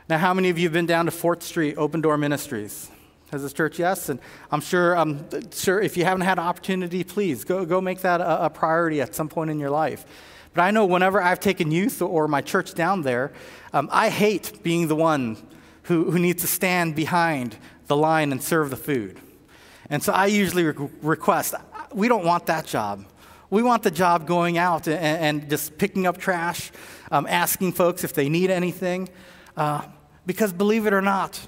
Now, 0.07 0.17
how 0.17 0.33
many 0.33 0.49
of 0.49 0.57
you 0.57 0.65
have 0.65 0.73
been 0.73 0.85
down 0.85 1.05
to 1.05 1.11
Fort 1.11 1.43
Street 1.43 1.75
Open 1.77 2.01
Door 2.01 2.17
Ministries? 2.17 2.89
Has 3.31 3.43
this 3.43 3.53
church? 3.53 3.77
Yes. 3.77 4.09
And 4.09 4.19
I'm 4.51 4.61
sure, 4.61 4.97
I'm 4.97 5.51
sure 5.51 5.79
if 5.79 5.95
you 5.97 6.03
haven't 6.03 6.21
had 6.21 6.39
an 6.39 6.43
opportunity, 6.45 7.03
please 7.03 7.43
go, 7.43 7.63
go 7.63 7.79
make 7.79 8.01
that 8.01 8.21
a, 8.21 8.45
a 8.45 8.49
priority 8.49 9.01
at 9.01 9.13
some 9.13 9.29
point 9.29 9.51
in 9.51 9.59
your 9.59 9.69
life. 9.69 10.05
But 10.53 10.63
I 10.63 10.71
know 10.71 10.85
whenever 10.85 11.21
I've 11.21 11.39
taken 11.39 11.69
youth 11.71 12.01
or 12.01 12.27
my 12.27 12.41
church 12.41 12.73
down 12.73 13.03
there, 13.03 13.31
um, 13.71 13.87
I 13.91 14.09
hate 14.09 14.63
being 14.63 14.87
the 14.87 14.95
one 14.95 15.37
who, 15.89 16.11
who 16.11 16.19
needs 16.19 16.41
to 16.43 16.47
stand 16.47 16.95
behind 16.95 17.57
the 17.87 17.97
line 17.97 18.31
and 18.31 18.41
serve 18.41 18.69
the 18.69 18.77
food. 18.77 19.19
And 19.89 20.03
so 20.03 20.13
I 20.13 20.27
usually 20.27 20.63
re- 20.63 20.89
request, 21.01 21.55
we 21.93 22.07
don't 22.07 22.23
want 22.23 22.45
that 22.45 22.67
job. 22.67 23.05
We 23.49 23.63
want 23.63 23.81
the 23.81 23.89
job 23.89 24.27
going 24.27 24.59
out 24.59 24.87
and, 24.87 25.41
and 25.41 25.49
just 25.49 25.79
picking 25.79 26.05
up 26.05 26.19
trash, 26.19 26.71
um, 27.09 27.25
asking 27.27 27.73
folks 27.73 28.03
if 28.03 28.13
they 28.13 28.29
need 28.29 28.51
anything. 28.51 29.09
Uh, 29.57 29.81
because 30.27 30.53
believe 30.53 30.85
it 30.85 30.93
or 30.93 31.01
not, 31.01 31.47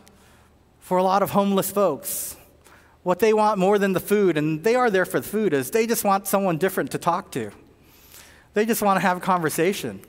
for 0.80 0.97
a 0.97 1.04
lot 1.04 1.21
of 1.21 1.30
homeless 1.30 1.69
folks, 1.69 2.36
what 3.04 3.19
they 3.19 3.34
want 3.34 3.60
more 3.60 3.77
than 3.77 3.93
the 3.93 3.99
food, 3.99 4.38
and 4.38 4.63
they 4.63 4.73
are 4.73 4.89
there 4.89 5.06
for 5.06 5.19
the 5.19 5.27
food, 5.27 5.54
is 5.54 5.69
they 5.69 5.86
just 5.86 6.04
want 6.04 6.25
someone 6.25 6.58
different 6.58 6.89
to 6.91 6.97
talk 6.97 7.32
to. 7.32 7.51
They 8.56 8.65
just 8.65 8.82
want 8.82 8.97
to 8.97 9.01
have 9.01 9.17
a 9.17 9.21
conversation. 9.21 10.01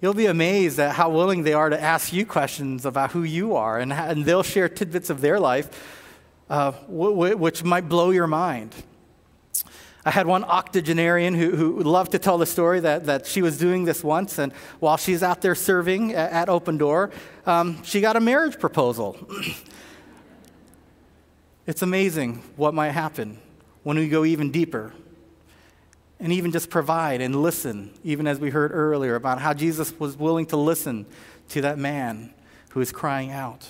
You'll 0.00 0.12
be 0.12 0.26
amazed 0.26 0.78
at 0.78 0.94
how 0.94 1.08
willing 1.08 1.42
they 1.42 1.54
are 1.54 1.70
to 1.70 1.80
ask 1.80 2.12
you 2.12 2.26
questions 2.26 2.84
about 2.84 3.12
who 3.12 3.22
you 3.22 3.56
are, 3.56 3.78
and, 3.78 3.92
and 3.92 4.26
they'll 4.26 4.42
share 4.42 4.68
tidbits 4.68 5.08
of 5.08 5.22
their 5.22 5.40
life, 5.40 5.70
uh, 6.50 6.72
w- 6.72 7.12
w- 7.12 7.36
which 7.36 7.64
might 7.64 7.88
blow 7.88 8.10
your 8.10 8.26
mind. 8.26 8.74
I 10.04 10.10
had 10.10 10.26
one 10.26 10.44
octogenarian 10.44 11.34
who, 11.34 11.56
who 11.56 11.82
loved 11.82 12.12
to 12.12 12.18
tell 12.18 12.36
the 12.36 12.44
story 12.44 12.78
that, 12.80 13.06
that 13.06 13.26
she 13.26 13.40
was 13.40 13.56
doing 13.56 13.86
this 13.86 14.04
once, 14.04 14.38
and 14.38 14.52
while 14.80 14.98
she's 14.98 15.22
out 15.22 15.40
there 15.40 15.54
serving 15.54 16.12
at, 16.12 16.30
at 16.30 16.48
Open 16.50 16.76
Door, 16.76 17.12
um, 17.46 17.82
she 17.82 18.02
got 18.02 18.16
a 18.16 18.20
marriage 18.20 18.60
proposal. 18.60 19.16
it's 21.66 21.80
amazing 21.80 22.42
what 22.56 22.74
might 22.74 22.90
happen 22.90 23.38
when 23.82 23.96
we 23.96 24.10
go 24.10 24.26
even 24.26 24.50
deeper 24.50 24.92
and 26.18 26.32
even 26.32 26.52
just 26.52 26.70
provide 26.70 27.20
and 27.20 27.42
listen, 27.42 27.92
even 28.02 28.26
as 28.26 28.38
we 28.38 28.50
heard 28.50 28.72
earlier 28.72 29.14
about 29.14 29.40
how 29.40 29.52
Jesus 29.52 29.98
was 29.98 30.16
willing 30.16 30.46
to 30.46 30.56
listen 30.56 31.06
to 31.50 31.60
that 31.60 31.78
man 31.78 32.32
who 32.70 32.80
is 32.80 32.92
crying 32.92 33.30
out. 33.30 33.66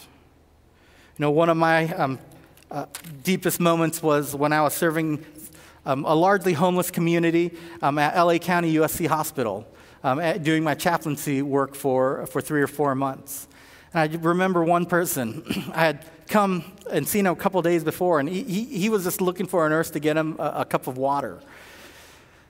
You 1.19 1.23
know, 1.23 1.31
one 1.31 1.49
of 1.49 1.57
my 1.57 1.93
um, 1.95 2.19
uh, 2.71 2.87
deepest 3.23 3.59
moments 3.59 4.03
was 4.03 4.35
when 4.35 4.53
I 4.53 4.63
was 4.63 4.75
serving 4.75 5.25
um, 5.85 6.05
a 6.05 6.15
largely 6.15 6.53
homeless 6.53 6.91
community 6.91 7.53
um, 7.81 7.99
at 7.99 8.21
LA 8.21 8.39
County 8.39 8.75
USC 8.75 9.07
Hospital, 9.07 9.67
um, 10.05 10.19
at, 10.19 10.43
doing 10.43 10.63
my 10.63 10.75
chaplaincy 10.75 11.43
work 11.43 11.75
for, 11.75 12.27
for 12.27 12.41
three 12.41 12.61
or 12.61 12.67
four 12.67 12.95
months. 12.95 13.49
And 13.95 14.13
I 14.13 14.17
remember 14.19 14.63
one 14.65 14.87
person, 14.87 15.43
I 15.73 15.85
had 15.85 16.05
come 16.29 16.65
and 16.91 17.07
seen 17.07 17.27
him 17.27 17.33
a 17.33 17.37
couple 17.37 17.63
days 17.63 17.85
before, 17.85 18.21
and 18.21 18.29
he, 18.29 18.43
he, 18.43 18.65
he 18.65 18.89
was 18.89 19.05
just 19.05 19.21
looking 19.21 19.47
for 19.47 19.67
a 19.67 19.71
nurse 19.71 19.91
to 19.91 20.01
get 20.01 20.17
him 20.17 20.37
a, 20.39 20.55
a 20.57 20.65
cup 20.65 20.87
of 20.87 20.99
water. 20.99 21.41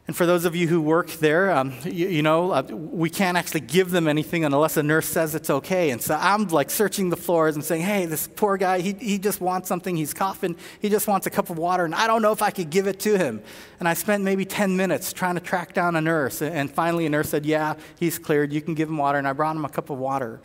And 0.06 0.14
for 0.14 0.24
those 0.24 0.44
of 0.44 0.54
you 0.54 0.68
who 0.68 0.80
work 0.80 1.10
there, 1.14 1.50
um, 1.50 1.72
you, 1.84 2.06
you, 2.06 2.22
know, 2.22 2.52
uh, 2.52 2.62
we 2.62 3.10
can't 3.10 3.36
actually 3.36 3.60
give 3.60 3.90
them 3.90 4.06
anything 4.06 4.44
unless 4.44 4.76
a 4.76 4.82
nurse 4.82 5.06
says 5.06 5.34
it's 5.34 5.50
okay. 5.50 5.90
And 5.90 6.00
so 6.00 6.14
I'm 6.14 6.46
like 6.46 6.70
searching 6.70 7.10
the 7.10 7.16
floors 7.16 7.56
and 7.56 7.64
saying, 7.64 7.82
hey, 7.82 8.06
this 8.06 8.28
poor 8.28 8.56
guy, 8.56 8.80
he, 8.80 8.92
he 8.92 9.18
just 9.18 9.40
wants 9.40 9.68
something. 9.68 9.96
He's 9.96 10.14
coughing. 10.14 10.56
He 10.80 10.90
just 10.90 11.08
wants 11.08 11.26
a 11.26 11.30
cup 11.30 11.50
of 11.50 11.58
water. 11.58 11.84
And 11.84 11.92
I 11.92 12.06
don't 12.06 12.22
know 12.22 12.30
if 12.30 12.40
I 12.40 12.50
could 12.50 12.70
give 12.70 12.86
it 12.86 13.00
to 13.00 13.18
him. 13.18 13.42
And 13.80 13.88
I 13.88 13.94
spent 13.94 14.22
maybe 14.22 14.44
10 14.44 14.76
minutes 14.76 15.12
trying 15.12 15.34
to 15.34 15.40
track 15.40 15.74
down 15.74 15.96
a 15.96 16.00
nurse. 16.00 16.40
And 16.40 16.70
finally, 16.70 17.04
a 17.06 17.10
nurse 17.10 17.30
said, 17.30 17.44
yeah, 17.44 17.74
he's 17.98 18.16
cleared. 18.16 18.52
You 18.52 18.60
can 18.60 18.74
give 18.74 18.88
him 18.88 18.98
water. 18.98 19.18
And 19.18 19.26
I 19.26 19.32
brought 19.32 19.56
him 19.56 19.64
a 19.64 19.68
cup 19.68 19.90
of 19.90 19.98
water. 19.98 20.40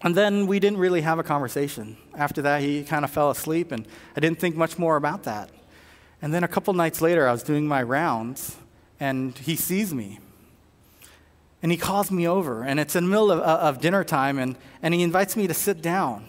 And 0.00 0.14
then 0.14 0.46
we 0.46 0.60
didn't 0.60 0.78
really 0.78 1.00
have 1.00 1.18
a 1.18 1.24
conversation. 1.24 1.96
After 2.14 2.42
that, 2.42 2.60
he 2.60 2.84
kind 2.84 3.04
of 3.04 3.10
fell 3.10 3.30
asleep. 3.30 3.72
And 3.72 3.84
I 4.16 4.20
didn't 4.20 4.38
think 4.38 4.54
much 4.54 4.78
more 4.78 4.94
about 4.94 5.24
that. 5.24 5.50
And 6.22 6.32
then 6.32 6.44
a 6.44 6.48
couple 6.48 6.72
nights 6.72 7.02
later, 7.02 7.28
I 7.28 7.32
was 7.32 7.42
doing 7.42 7.66
my 7.66 7.82
rounds, 7.82 8.56
and 9.00 9.36
he 9.36 9.56
sees 9.56 9.92
me. 9.92 10.20
And 11.62 11.72
he 11.72 11.76
calls 11.76 12.10
me 12.12 12.26
over, 12.26 12.62
and 12.62 12.78
it's 12.78 12.94
in 12.94 13.04
the 13.04 13.10
middle 13.10 13.32
of, 13.32 13.40
uh, 13.40 13.58
of 13.60 13.80
dinner 13.80 14.04
time, 14.04 14.38
and, 14.38 14.56
and 14.82 14.94
he 14.94 15.02
invites 15.02 15.36
me 15.36 15.48
to 15.48 15.54
sit 15.54 15.82
down. 15.82 16.26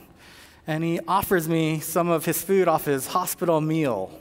And 0.65 0.83
he 0.83 0.99
offers 1.07 1.47
me 1.47 1.79
some 1.79 2.09
of 2.09 2.25
his 2.25 2.41
food 2.41 2.67
off 2.67 2.85
his 2.85 3.07
hospital 3.07 3.61
meal. 3.61 4.11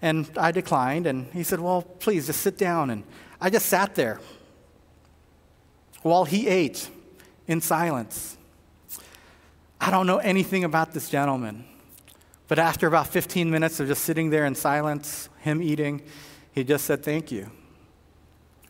And 0.00 0.30
I 0.38 0.52
declined, 0.52 1.06
and 1.06 1.26
he 1.32 1.42
said, 1.42 1.60
Well, 1.60 1.82
please 1.82 2.26
just 2.26 2.40
sit 2.40 2.56
down. 2.56 2.88
And 2.90 3.04
I 3.40 3.50
just 3.50 3.66
sat 3.66 3.94
there 3.94 4.20
while 6.02 6.24
he 6.24 6.48
ate 6.48 6.88
in 7.46 7.60
silence. 7.60 8.38
I 9.80 9.90
don't 9.90 10.06
know 10.06 10.18
anything 10.18 10.64
about 10.64 10.92
this 10.92 11.10
gentleman, 11.10 11.64
but 12.50 12.58
after 12.58 12.88
about 12.88 13.06
15 13.06 13.48
minutes 13.48 13.78
of 13.78 13.86
just 13.86 14.02
sitting 14.02 14.30
there 14.30 14.44
in 14.44 14.56
silence, 14.56 15.28
him 15.38 15.62
eating, 15.62 16.02
he 16.50 16.64
just 16.64 16.84
said, 16.84 17.04
Thank 17.04 17.30
you. 17.30 17.48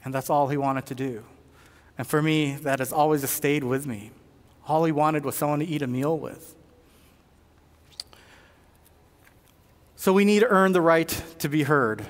And 0.05 0.13
that's 0.13 0.29
all 0.29 0.49
he 0.49 0.59
wanted 0.59 0.85
to 0.85 0.95
do. 0.95 1.25
And 1.97 2.07
for 2.07 2.21
me, 2.21 2.57
that 2.57 2.81
has 2.81 2.93
always 2.93 3.29
stayed 3.31 3.65
with 3.65 3.87
me. 3.87 4.11
All 4.69 4.85
he 4.85 4.93
wanted 4.93 5.25
was 5.25 5.35
someone 5.35 5.61
to 5.61 5.65
eat 5.65 5.81
a 5.81 5.87
meal 5.87 6.19
with. 6.19 6.55
So 9.97 10.13
we 10.13 10.27
need 10.27 10.41
to 10.41 10.49
earn 10.49 10.73
the 10.73 10.83
right 10.83 11.09
to 11.39 11.49
be 11.49 11.63
heard. 11.63 12.05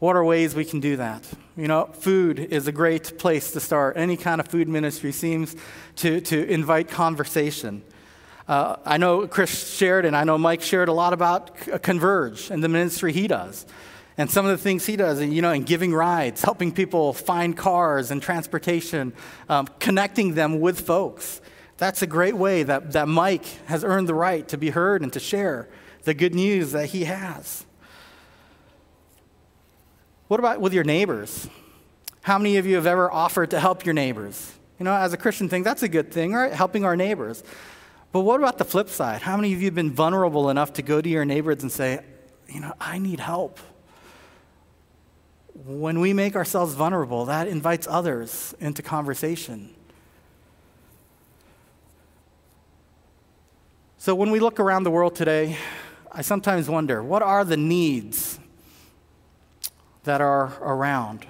What 0.00 0.16
are 0.16 0.24
ways 0.24 0.54
we 0.54 0.66
can 0.66 0.80
do 0.80 0.98
that? 0.98 1.26
You 1.56 1.66
know, 1.66 1.86
food 1.86 2.38
is 2.38 2.68
a 2.68 2.72
great 2.72 3.16
place 3.16 3.52
to 3.52 3.60
start. 3.60 3.96
Any 3.96 4.18
kind 4.18 4.38
of 4.38 4.48
food 4.48 4.68
ministry 4.68 5.12
seems 5.12 5.56
to, 5.96 6.20
to 6.20 6.46
invite 6.46 6.88
conversation. 6.90 7.82
Uh, 8.52 8.76
I 8.84 8.98
know 8.98 9.26
Chris 9.26 9.72
shared, 9.72 10.04
and 10.04 10.14
I 10.14 10.24
know 10.24 10.36
Mike 10.36 10.60
shared 10.60 10.90
a 10.90 10.92
lot 10.92 11.14
about 11.14 11.56
Converge 11.82 12.50
and 12.50 12.62
the 12.62 12.68
ministry 12.68 13.10
he 13.10 13.26
does. 13.26 13.64
And 14.18 14.30
some 14.30 14.44
of 14.44 14.50
the 14.50 14.62
things 14.62 14.84
he 14.84 14.94
does, 14.94 15.22
you 15.22 15.40
know, 15.40 15.52
in 15.52 15.62
giving 15.62 15.94
rides, 15.94 16.42
helping 16.42 16.70
people 16.70 17.14
find 17.14 17.56
cars 17.56 18.10
and 18.10 18.20
transportation, 18.20 19.14
um, 19.48 19.68
connecting 19.78 20.34
them 20.34 20.60
with 20.60 20.82
folks. 20.82 21.40
That's 21.78 22.02
a 22.02 22.06
great 22.06 22.36
way 22.36 22.62
that, 22.62 22.92
that 22.92 23.08
Mike 23.08 23.46
has 23.68 23.84
earned 23.84 24.06
the 24.06 24.14
right 24.14 24.46
to 24.48 24.58
be 24.58 24.68
heard 24.68 25.00
and 25.00 25.10
to 25.14 25.18
share 25.18 25.70
the 26.02 26.12
good 26.12 26.34
news 26.34 26.72
that 26.72 26.90
he 26.90 27.04
has. 27.04 27.64
What 30.28 30.40
about 30.40 30.60
with 30.60 30.74
your 30.74 30.84
neighbors? 30.84 31.48
How 32.20 32.36
many 32.36 32.58
of 32.58 32.66
you 32.66 32.74
have 32.74 32.86
ever 32.86 33.10
offered 33.10 33.52
to 33.52 33.60
help 33.60 33.86
your 33.86 33.94
neighbors? 33.94 34.52
You 34.78 34.84
know, 34.84 34.92
as 34.92 35.14
a 35.14 35.16
Christian 35.16 35.48
thing, 35.48 35.62
that's 35.62 35.82
a 35.82 35.88
good 35.88 36.12
thing, 36.12 36.34
right? 36.34 36.52
Helping 36.52 36.84
our 36.84 36.96
neighbors. 36.96 37.42
But 38.12 38.20
what 38.20 38.38
about 38.38 38.58
the 38.58 38.64
flip 38.64 38.90
side? 38.90 39.22
How 39.22 39.36
many 39.36 39.54
of 39.54 39.60
you 39.60 39.66
have 39.66 39.74
been 39.74 39.90
vulnerable 39.90 40.50
enough 40.50 40.74
to 40.74 40.82
go 40.82 41.00
to 41.00 41.08
your 41.08 41.24
neighbors 41.24 41.62
and 41.62 41.72
say, 41.72 42.00
you 42.46 42.60
know, 42.60 42.74
I 42.78 42.98
need 42.98 43.20
help? 43.20 43.58
When 45.64 46.00
we 46.00 46.12
make 46.12 46.36
ourselves 46.36 46.74
vulnerable, 46.74 47.24
that 47.24 47.48
invites 47.48 47.86
others 47.88 48.54
into 48.60 48.82
conversation. 48.82 49.74
So 53.96 54.14
when 54.14 54.30
we 54.30 54.40
look 54.40 54.60
around 54.60 54.82
the 54.82 54.90
world 54.90 55.14
today, 55.14 55.56
I 56.10 56.22
sometimes 56.22 56.68
wonder 56.68 57.02
what 57.02 57.22
are 57.22 57.44
the 57.44 57.56
needs 57.56 58.38
that 60.04 60.20
are 60.20 60.52
around? 60.60 61.24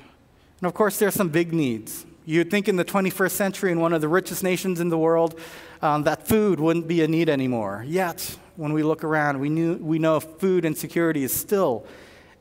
And 0.61 0.66
of 0.66 0.75
course, 0.75 0.99
there's 0.99 1.14
some 1.14 1.29
big 1.29 1.53
needs. 1.53 2.07
You'd 2.25 2.51
think 2.51 2.68
in 2.68 2.77
the 2.77 2.85
21st 2.85 3.33
century, 3.33 3.73
in 3.73 3.81
one 3.81 3.92
of 3.92 4.01
the 4.01 4.09
richest 4.09 4.42
nations 4.42 4.81
in 4.81 4.88
the 4.88 4.99
world, 4.99 5.38
um, 5.83 6.05
that 6.05 6.27
food 6.27 6.61
wouldn't 6.61 6.87
be 6.87 7.03
a 7.03 7.09
need 7.09 7.29
anymore. 7.29 7.85
Yet, 7.87 8.38
when 8.57 8.73
we 8.73 8.83
look 8.83 9.03
around, 9.03 9.40
we, 9.40 9.49
knew, 9.49 9.75
we 9.75 9.99
know 9.99 10.21
food 10.21 10.64
insecurity 10.64 11.25
is 11.25 11.33
still 11.33 11.85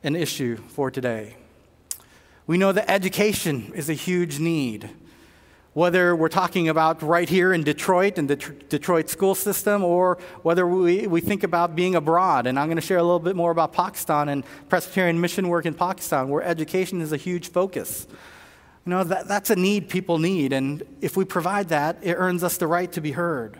an 0.04 0.14
issue 0.14 0.56
for 0.56 0.90
today. 0.90 1.36
We 2.46 2.56
know 2.56 2.72
that 2.72 2.90
education 2.90 3.72
is 3.74 3.88
a 3.88 3.94
huge 3.94 4.38
need. 4.38 4.90
Whether 5.74 6.14
we're 6.14 6.28
talking 6.28 6.68
about 6.68 7.02
right 7.02 7.28
here 7.28 7.54
in 7.54 7.62
Detroit 7.62 8.18
and 8.18 8.28
the 8.28 8.36
tr- 8.36 8.52
Detroit 8.68 9.08
school 9.08 9.34
system, 9.34 9.82
or 9.82 10.18
whether 10.42 10.66
we, 10.66 11.06
we 11.06 11.20
think 11.22 11.42
about 11.44 11.74
being 11.74 11.94
abroad. 11.94 12.46
And 12.46 12.58
I'm 12.58 12.66
going 12.66 12.76
to 12.76 12.82
share 12.82 12.98
a 12.98 13.02
little 13.02 13.18
bit 13.18 13.36
more 13.36 13.50
about 13.50 13.72
Pakistan 13.72 14.28
and 14.28 14.44
Presbyterian 14.68 15.18
mission 15.20 15.48
work 15.48 15.64
in 15.64 15.72
Pakistan, 15.72 16.28
where 16.28 16.42
education 16.42 17.00
is 17.00 17.12
a 17.12 17.16
huge 17.16 17.50
focus. 17.50 18.06
You 18.84 18.90
know, 18.90 19.04
that, 19.04 19.28
that's 19.28 19.50
a 19.50 19.56
need 19.56 19.88
people 19.88 20.18
need. 20.18 20.52
And 20.52 20.82
if 21.00 21.16
we 21.16 21.24
provide 21.24 21.68
that, 21.68 21.98
it 22.02 22.14
earns 22.14 22.42
us 22.42 22.56
the 22.56 22.66
right 22.66 22.90
to 22.92 23.00
be 23.00 23.12
heard. 23.12 23.58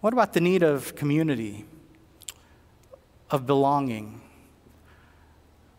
What 0.00 0.12
about 0.12 0.32
the 0.32 0.40
need 0.40 0.62
of 0.62 0.94
community, 0.94 1.64
of 3.30 3.46
belonging? 3.46 4.20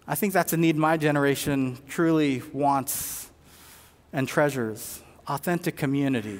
I 0.08 0.16
think 0.16 0.34
that's 0.34 0.52
a 0.52 0.58
need 0.58 0.76
my 0.76 0.98
generation 0.98 1.78
truly 1.88 2.42
wants 2.52 3.30
and 4.12 4.28
treasures 4.28 5.02
authentic 5.28 5.78
community. 5.78 6.40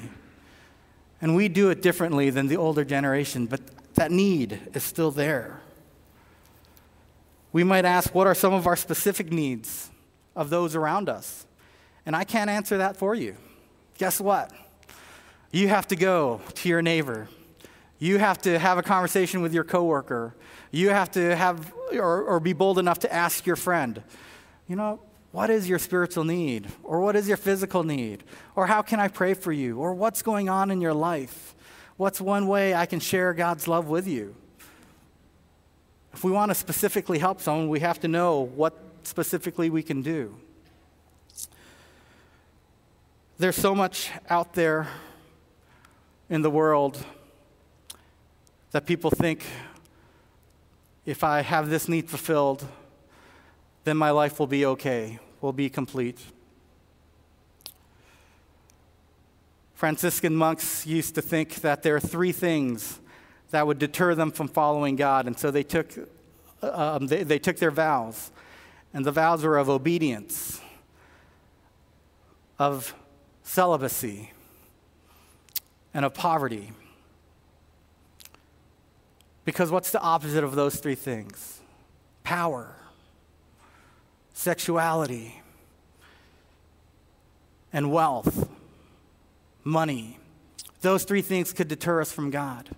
And 1.22 1.36
we 1.36 1.48
do 1.48 1.70
it 1.70 1.82
differently 1.82 2.30
than 2.30 2.48
the 2.48 2.58
older 2.58 2.84
generation, 2.84 3.46
but 3.46 3.62
that 3.96 4.12
need 4.12 4.60
is 4.74 4.84
still 4.84 5.12
there. 5.12 5.62
We 7.54 7.64
might 7.64 7.86
ask, 7.86 8.14
what 8.14 8.28
are 8.28 8.36
some 8.36 8.54
of 8.54 8.68
our 8.68 8.76
specific 8.76 9.32
needs 9.32 9.90
of 10.36 10.50
those 10.50 10.76
around 10.76 11.08
us? 11.08 11.46
And 12.06 12.16
I 12.16 12.24
can't 12.24 12.50
answer 12.50 12.78
that 12.78 12.98
for 12.98 13.16
you. 13.16 13.36
Guess 13.98 14.20
what? 14.20 14.52
You 15.52 15.68
have 15.68 15.88
to 15.88 15.96
go 15.96 16.42
to 16.56 16.70
your 16.70 16.82
neighbor. 16.82 17.30
You 18.00 18.18
have 18.18 18.42
to 18.42 18.60
have 18.60 18.78
a 18.78 18.84
conversation 18.84 19.42
with 19.42 19.54
your 19.54 19.64
coworker. 19.64 20.36
You 20.72 20.90
have 20.90 21.12
to 21.12 21.36
have 21.36 21.72
or, 21.94 22.24
or 22.24 22.40
be 22.40 22.54
bold 22.54 22.80
enough 22.80 23.00
to 23.00 23.14
ask 23.14 23.46
your 23.46 23.56
friend, 23.56 24.02
you 24.68 24.76
know, 24.76 25.00
what 25.32 25.50
is 25.50 25.68
your 25.68 25.80
spiritual 25.80 26.24
need? 26.24 26.68
Or 26.84 27.00
what 27.00 27.16
is 27.16 27.28
your 27.28 27.38
physical 27.38 27.84
need? 27.84 28.24
Or 28.56 28.68
how 28.68 28.82
can 28.82 29.00
I 29.00 29.08
pray 29.08 29.34
for 29.34 29.52
you? 29.52 29.80
Or 29.80 29.94
what's 29.94 30.22
going 30.22 30.50
on 30.50 30.70
in 30.70 30.82
your 30.82 30.94
life? 30.94 31.56
What's 31.98 32.20
one 32.20 32.48
way 32.48 32.74
I 32.74 32.86
can 32.86 33.00
share 33.00 33.34
God's 33.34 33.68
love 33.68 33.88
with 33.88 34.08
you? 34.08 34.36
If 36.14 36.24
we 36.24 36.32
want 36.32 36.52
to 36.52 36.56
specifically 36.56 37.18
help 37.18 37.42
someone, 37.42 37.70
we 37.70 37.80
have 37.80 38.00
to 38.02 38.08
know 38.08 38.42
what 38.42 38.78
specifically 39.04 39.70
we 39.70 39.82
can 39.82 40.02
do. 40.02 40.36
There's 43.40 43.56
so 43.56 43.74
much 43.74 44.12
out 44.30 44.54
there 44.54 44.88
in 46.30 46.44
the 46.44 46.52
world 46.52 47.04
that 48.72 48.86
people 48.86 49.10
think 49.10 49.44
if 51.04 51.24
I 51.24 51.42
have 51.42 51.68
this 51.68 51.90
need 51.90 52.12
fulfilled, 52.12 52.64
then 53.86 53.98
my 53.98 54.12
life 54.12 54.40
will 54.40 54.48
be 54.48 54.68
okay, 54.68 55.20
will 55.42 55.52
be 55.52 55.68
complete. 55.68 56.20
Franciscan 59.74 60.36
monks 60.36 60.86
used 60.86 61.16
to 61.16 61.22
think 61.22 61.56
that 61.56 61.82
there 61.82 61.96
are 61.96 62.00
three 62.00 62.32
things 62.32 63.00
that 63.50 63.66
would 63.66 63.80
deter 63.80 64.14
them 64.14 64.30
from 64.30 64.48
following 64.48 64.96
God, 64.96 65.26
and 65.26 65.38
so 65.38 65.50
they 65.50 65.64
took, 65.64 65.92
um, 66.62 67.08
they, 67.08 67.24
they 67.24 67.40
took 67.40 67.58
their 67.58 67.72
vows. 67.72 68.32
And 68.94 69.04
the 69.04 69.12
vows 69.12 69.44
were 69.44 69.58
of 69.58 69.70
obedience, 69.70 70.62
of 72.60 72.94
celibacy, 73.44 74.32
and 75.94 76.06
of 76.06 76.14
poverty. 76.14 76.72
Because 79.46 79.70
what's 79.70 79.92
the 79.92 80.02
opposite 80.02 80.44
of 80.44 80.56
those 80.56 80.78
three 80.78 80.96
things? 80.96 81.60
Power, 82.24 82.76
sexuality, 84.34 85.42
and 87.72 87.92
wealth, 87.92 88.50
money. 89.64 90.18
Those 90.82 91.04
three 91.04 91.22
things 91.22 91.54
could 91.54 91.68
deter 91.68 92.02
us 92.02 92.12
from 92.12 92.30
God. 92.30 92.70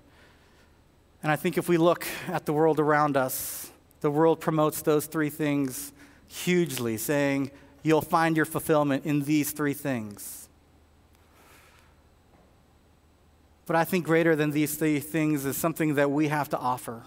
And 1.22 1.32
I 1.32 1.36
think 1.36 1.58
if 1.58 1.68
we 1.68 1.78
look 1.78 2.06
at 2.28 2.46
the 2.46 2.54
world 2.54 2.80
around 2.80 3.18
us, 3.18 3.72
the 4.02 4.12
world 4.12 4.40
promotes 4.40 4.82
those 4.82 5.08
three 5.08 5.30
things 5.30 5.92
hugely, 6.28 6.98
saying, 6.98 7.52
You'll 7.82 8.02
find 8.02 8.36
your 8.36 8.46
fulfillment 8.46 9.06
in 9.06 9.24
these 9.24 9.52
three 9.52 9.74
things. 9.74 10.45
But 13.66 13.76
I 13.76 13.84
think 13.84 14.06
greater 14.06 14.36
than 14.36 14.52
these 14.52 14.76
three 14.76 15.00
things 15.00 15.46
is 15.46 15.58
something 15.58 15.96
that 15.96 16.12
we 16.12 16.28
have 16.28 16.50
to 16.50 16.58
offer, 16.58 17.04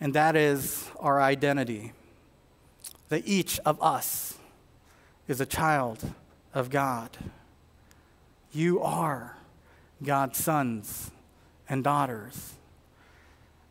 and 0.00 0.14
that 0.14 0.36
is 0.36 0.88
our 1.00 1.20
identity. 1.20 1.92
That 3.08 3.26
each 3.26 3.60
of 3.66 3.82
us 3.82 4.38
is 5.28 5.40
a 5.40 5.46
child 5.46 6.12
of 6.54 6.70
God. 6.70 7.10
You 8.52 8.80
are 8.80 9.36
God's 10.02 10.38
sons 10.38 11.10
and 11.68 11.84
daughters. 11.84 12.54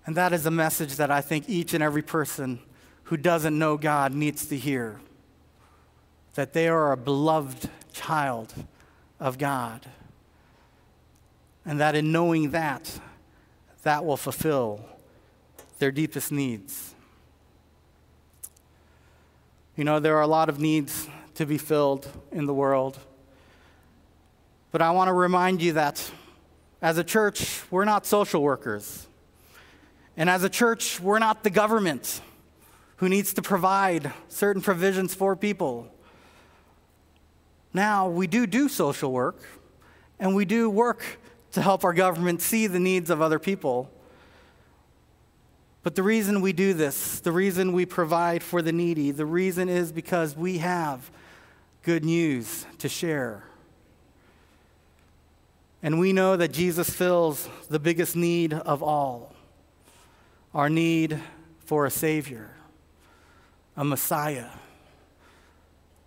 And 0.05 0.15
that 0.17 0.33
is 0.33 0.45
a 0.45 0.51
message 0.51 0.95
that 0.95 1.11
I 1.11 1.21
think 1.21 1.47
each 1.47 1.73
and 1.73 1.83
every 1.83 2.01
person 2.01 2.59
who 3.03 3.17
doesn't 3.17 3.57
know 3.57 3.77
God 3.77 4.13
needs 4.13 4.45
to 4.47 4.57
hear 4.57 4.99
that 6.35 6.53
they 6.53 6.67
are 6.67 6.91
a 6.91 6.97
beloved 6.97 7.69
child 7.93 8.53
of 9.19 9.37
God. 9.37 9.85
And 11.65 11.79
that 11.79 11.95
in 11.95 12.11
knowing 12.11 12.51
that, 12.51 12.99
that 13.83 14.05
will 14.05 14.17
fulfill 14.17 14.85
their 15.79 15.91
deepest 15.91 16.31
needs. 16.31 16.95
You 19.75 19.83
know, 19.83 19.99
there 19.99 20.17
are 20.17 20.21
a 20.21 20.27
lot 20.27 20.49
of 20.49 20.59
needs 20.59 21.07
to 21.35 21.45
be 21.45 21.57
filled 21.57 22.07
in 22.31 22.45
the 22.45 22.53
world. 22.53 22.99
But 24.71 24.81
I 24.81 24.91
want 24.91 25.07
to 25.07 25.13
remind 25.13 25.61
you 25.61 25.73
that 25.73 26.11
as 26.81 26.97
a 26.97 27.03
church, 27.03 27.63
we're 27.71 27.85
not 27.85 28.05
social 28.05 28.41
workers. 28.41 29.07
And 30.17 30.29
as 30.29 30.43
a 30.43 30.49
church, 30.49 30.99
we're 30.99 31.19
not 31.19 31.43
the 31.43 31.49
government 31.49 32.21
who 32.97 33.09
needs 33.09 33.33
to 33.33 33.41
provide 33.41 34.11
certain 34.27 34.61
provisions 34.61 35.15
for 35.15 35.35
people. 35.35 35.91
Now, 37.73 38.07
we 38.07 38.27
do 38.27 38.45
do 38.45 38.69
social 38.69 39.11
work, 39.11 39.43
and 40.19 40.35
we 40.35 40.45
do 40.45 40.69
work 40.69 41.03
to 41.51 41.61
help 41.61 41.83
our 41.83 41.93
government 41.93 42.41
see 42.41 42.67
the 42.67 42.79
needs 42.79 43.09
of 43.09 43.21
other 43.21 43.39
people. 43.39 43.89
But 45.83 45.95
the 45.95 46.03
reason 46.03 46.41
we 46.41 46.53
do 46.53 46.73
this, 46.73 47.19
the 47.19 47.31
reason 47.31 47.73
we 47.73 47.85
provide 47.85 48.43
for 48.43 48.61
the 48.61 48.71
needy, 48.71 49.11
the 49.11 49.25
reason 49.25 49.67
is 49.67 49.91
because 49.91 50.35
we 50.35 50.59
have 50.59 51.09
good 51.83 52.05
news 52.05 52.65
to 52.77 52.87
share. 52.87 53.43
And 55.83 55.99
we 55.99 56.13
know 56.13 56.37
that 56.37 56.51
Jesus 56.51 56.89
fills 56.89 57.49
the 57.69 57.79
biggest 57.79 58.15
need 58.15 58.53
of 58.53 58.83
all 58.83 59.33
our 60.53 60.69
need 60.69 61.19
for 61.59 61.85
a 61.85 61.89
Savior, 61.89 62.51
a 63.77 63.85
Messiah, 63.85 64.49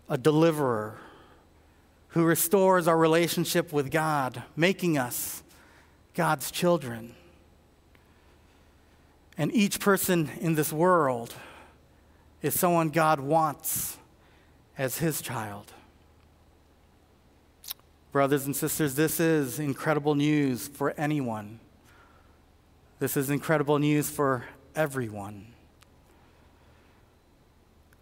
a 0.08 0.18
deliverer 0.18 0.98
who 2.14 2.22
restores 2.22 2.86
our 2.86 2.96
relationship 2.96 3.72
with 3.72 3.90
God, 3.90 4.44
making 4.54 4.96
us 4.96 5.42
God's 6.14 6.52
children. 6.52 7.12
And 9.36 9.52
each 9.52 9.80
person 9.80 10.30
in 10.40 10.54
this 10.54 10.72
world 10.72 11.34
is 12.40 12.56
someone 12.56 12.90
God 12.90 13.18
wants 13.18 13.98
as 14.78 14.98
his 14.98 15.20
child. 15.20 15.72
Brothers 18.12 18.46
and 18.46 18.54
sisters, 18.54 18.94
this 18.94 19.18
is 19.18 19.58
incredible 19.58 20.14
news 20.14 20.68
for 20.68 20.94
anyone. 20.96 21.58
This 23.00 23.16
is 23.16 23.28
incredible 23.28 23.80
news 23.80 24.08
for 24.08 24.44
everyone. 24.76 25.48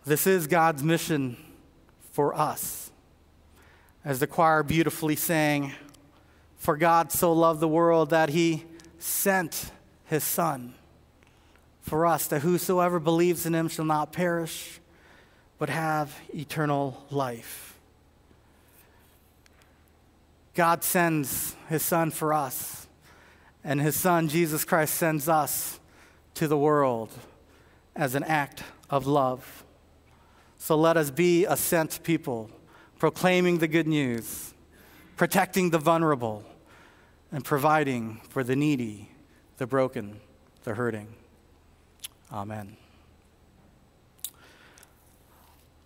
This 0.04 0.26
is 0.26 0.46
God's 0.46 0.82
mission 0.82 1.38
for 2.10 2.34
us. 2.34 2.81
As 4.04 4.18
the 4.18 4.26
choir 4.26 4.62
beautifully 4.62 5.16
sang, 5.16 5.72
For 6.56 6.76
God 6.76 7.12
so 7.12 7.32
loved 7.32 7.60
the 7.60 7.68
world 7.68 8.10
that 8.10 8.30
he 8.30 8.64
sent 8.98 9.70
his 10.06 10.24
Son 10.24 10.74
for 11.82 12.06
us, 12.06 12.26
that 12.28 12.42
whosoever 12.42 13.00
believes 13.00 13.46
in 13.46 13.54
him 13.54 13.68
shall 13.68 13.84
not 13.84 14.12
perish, 14.12 14.80
but 15.58 15.68
have 15.68 16.16
eternal 16.34 17.04
life. 17.10 17.78
God 20.54 20.84
sends 20.84 21.56
his 21.68 21.82
Son 21.82 22.10
for 22.10 22.34
us, 22.34 22.86
and 23.64 23.80
his 23.80 23.96
Son, 23.96 24.28
Jesus 24.28 24.64
Christ, 24.64 24.94
sends 24.94 25.28
us 25.28 25.80
to 26.34 26.48
the 26.48 26.58
world 26.58 27.10
as 27.94 28.14
an 28.14 28.24
act 28.24 28.62
of 28.90 29.06
love. 29.06 29.64
So 30.58 30.76
let 30.76 30.96
us 30.96 31.10
be 31.10 31.44
a 31.44 31.56
sent 31.56 32.02
people, 32.02 32.50
proclaiming 33.02 33.58
the 33.58 33.66
good 33.66 33.88
news, 33.88 34.54
protecting 35.16 35.70
the 35.70 35.78
vulnerable, 35.80 36.44
and 37.32 37.44
providing 37.44 38.20
for 38.28 38.44
the 38.44 38.54
needy, 38.54 39.08
the 39.56 39.66
broken, 39.66 40.20
the 40.62 40.72
hurting. 40.74 41.12
Amen. 42.30 42.76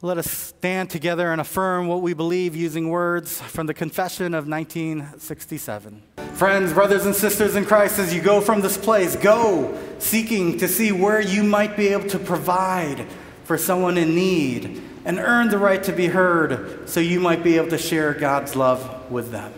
Let 0.02 0.18
us 0.18 0.30
stand 0.30 0.90
together 0.90 1.32
and 1.32 1.40
affirm 1.40 1.86
what 1.86 2.02
we 2.02 2.12
believe 2.12 2.54
using 2.54 2.90
words 2.90 3.40
from 3.40 3.66
the 3.66 3.72
Confession 3.72 4.34
of 4.34 4.46
1967. 4.46 6.02
Friends, 6.34 6.74
brothers 6.74 7.06
and 7.06 7.16
sisters 7.16 7.56
in 7.56 7.64
Christ, 7.64 7.98
as 7.98 8.12
you 8.12 8.20
go 8.20 8.42
from 8.42 8.60
this 8.60 8.76
place, 8.76 9.16
go 9.16 9.74
seeking 9.98 10.58
to 10.58 10.68
see 10.68 10.92
where 10.92 11.22
you 11.22 11.42
might 11.42 11.78
be 11.78 11.88
able 11.88 12.10
to 12.10 12.18
provide 12.18 13.06
for 13.44 13.56
someone 13.56 13.96
in 13.96 14.14
need 14.14 14.82
and 15.06 15.20
earn 15.20 15.48
the 15.48 15.56
right 15.56 15.82
to 15.84 15.92
be 15.92 16.08
heard 16.08 16.86
so 16.88 16.98
you 17.00 17.20
might 17.20 17.42
be 17.42 17.56
able 17.56 17.68
to 17.68 17.78
share 17.78 18.12
God's 18.12 18.56
love 18.56 19.10
with 19.10 19.30
them. 19.30 19.52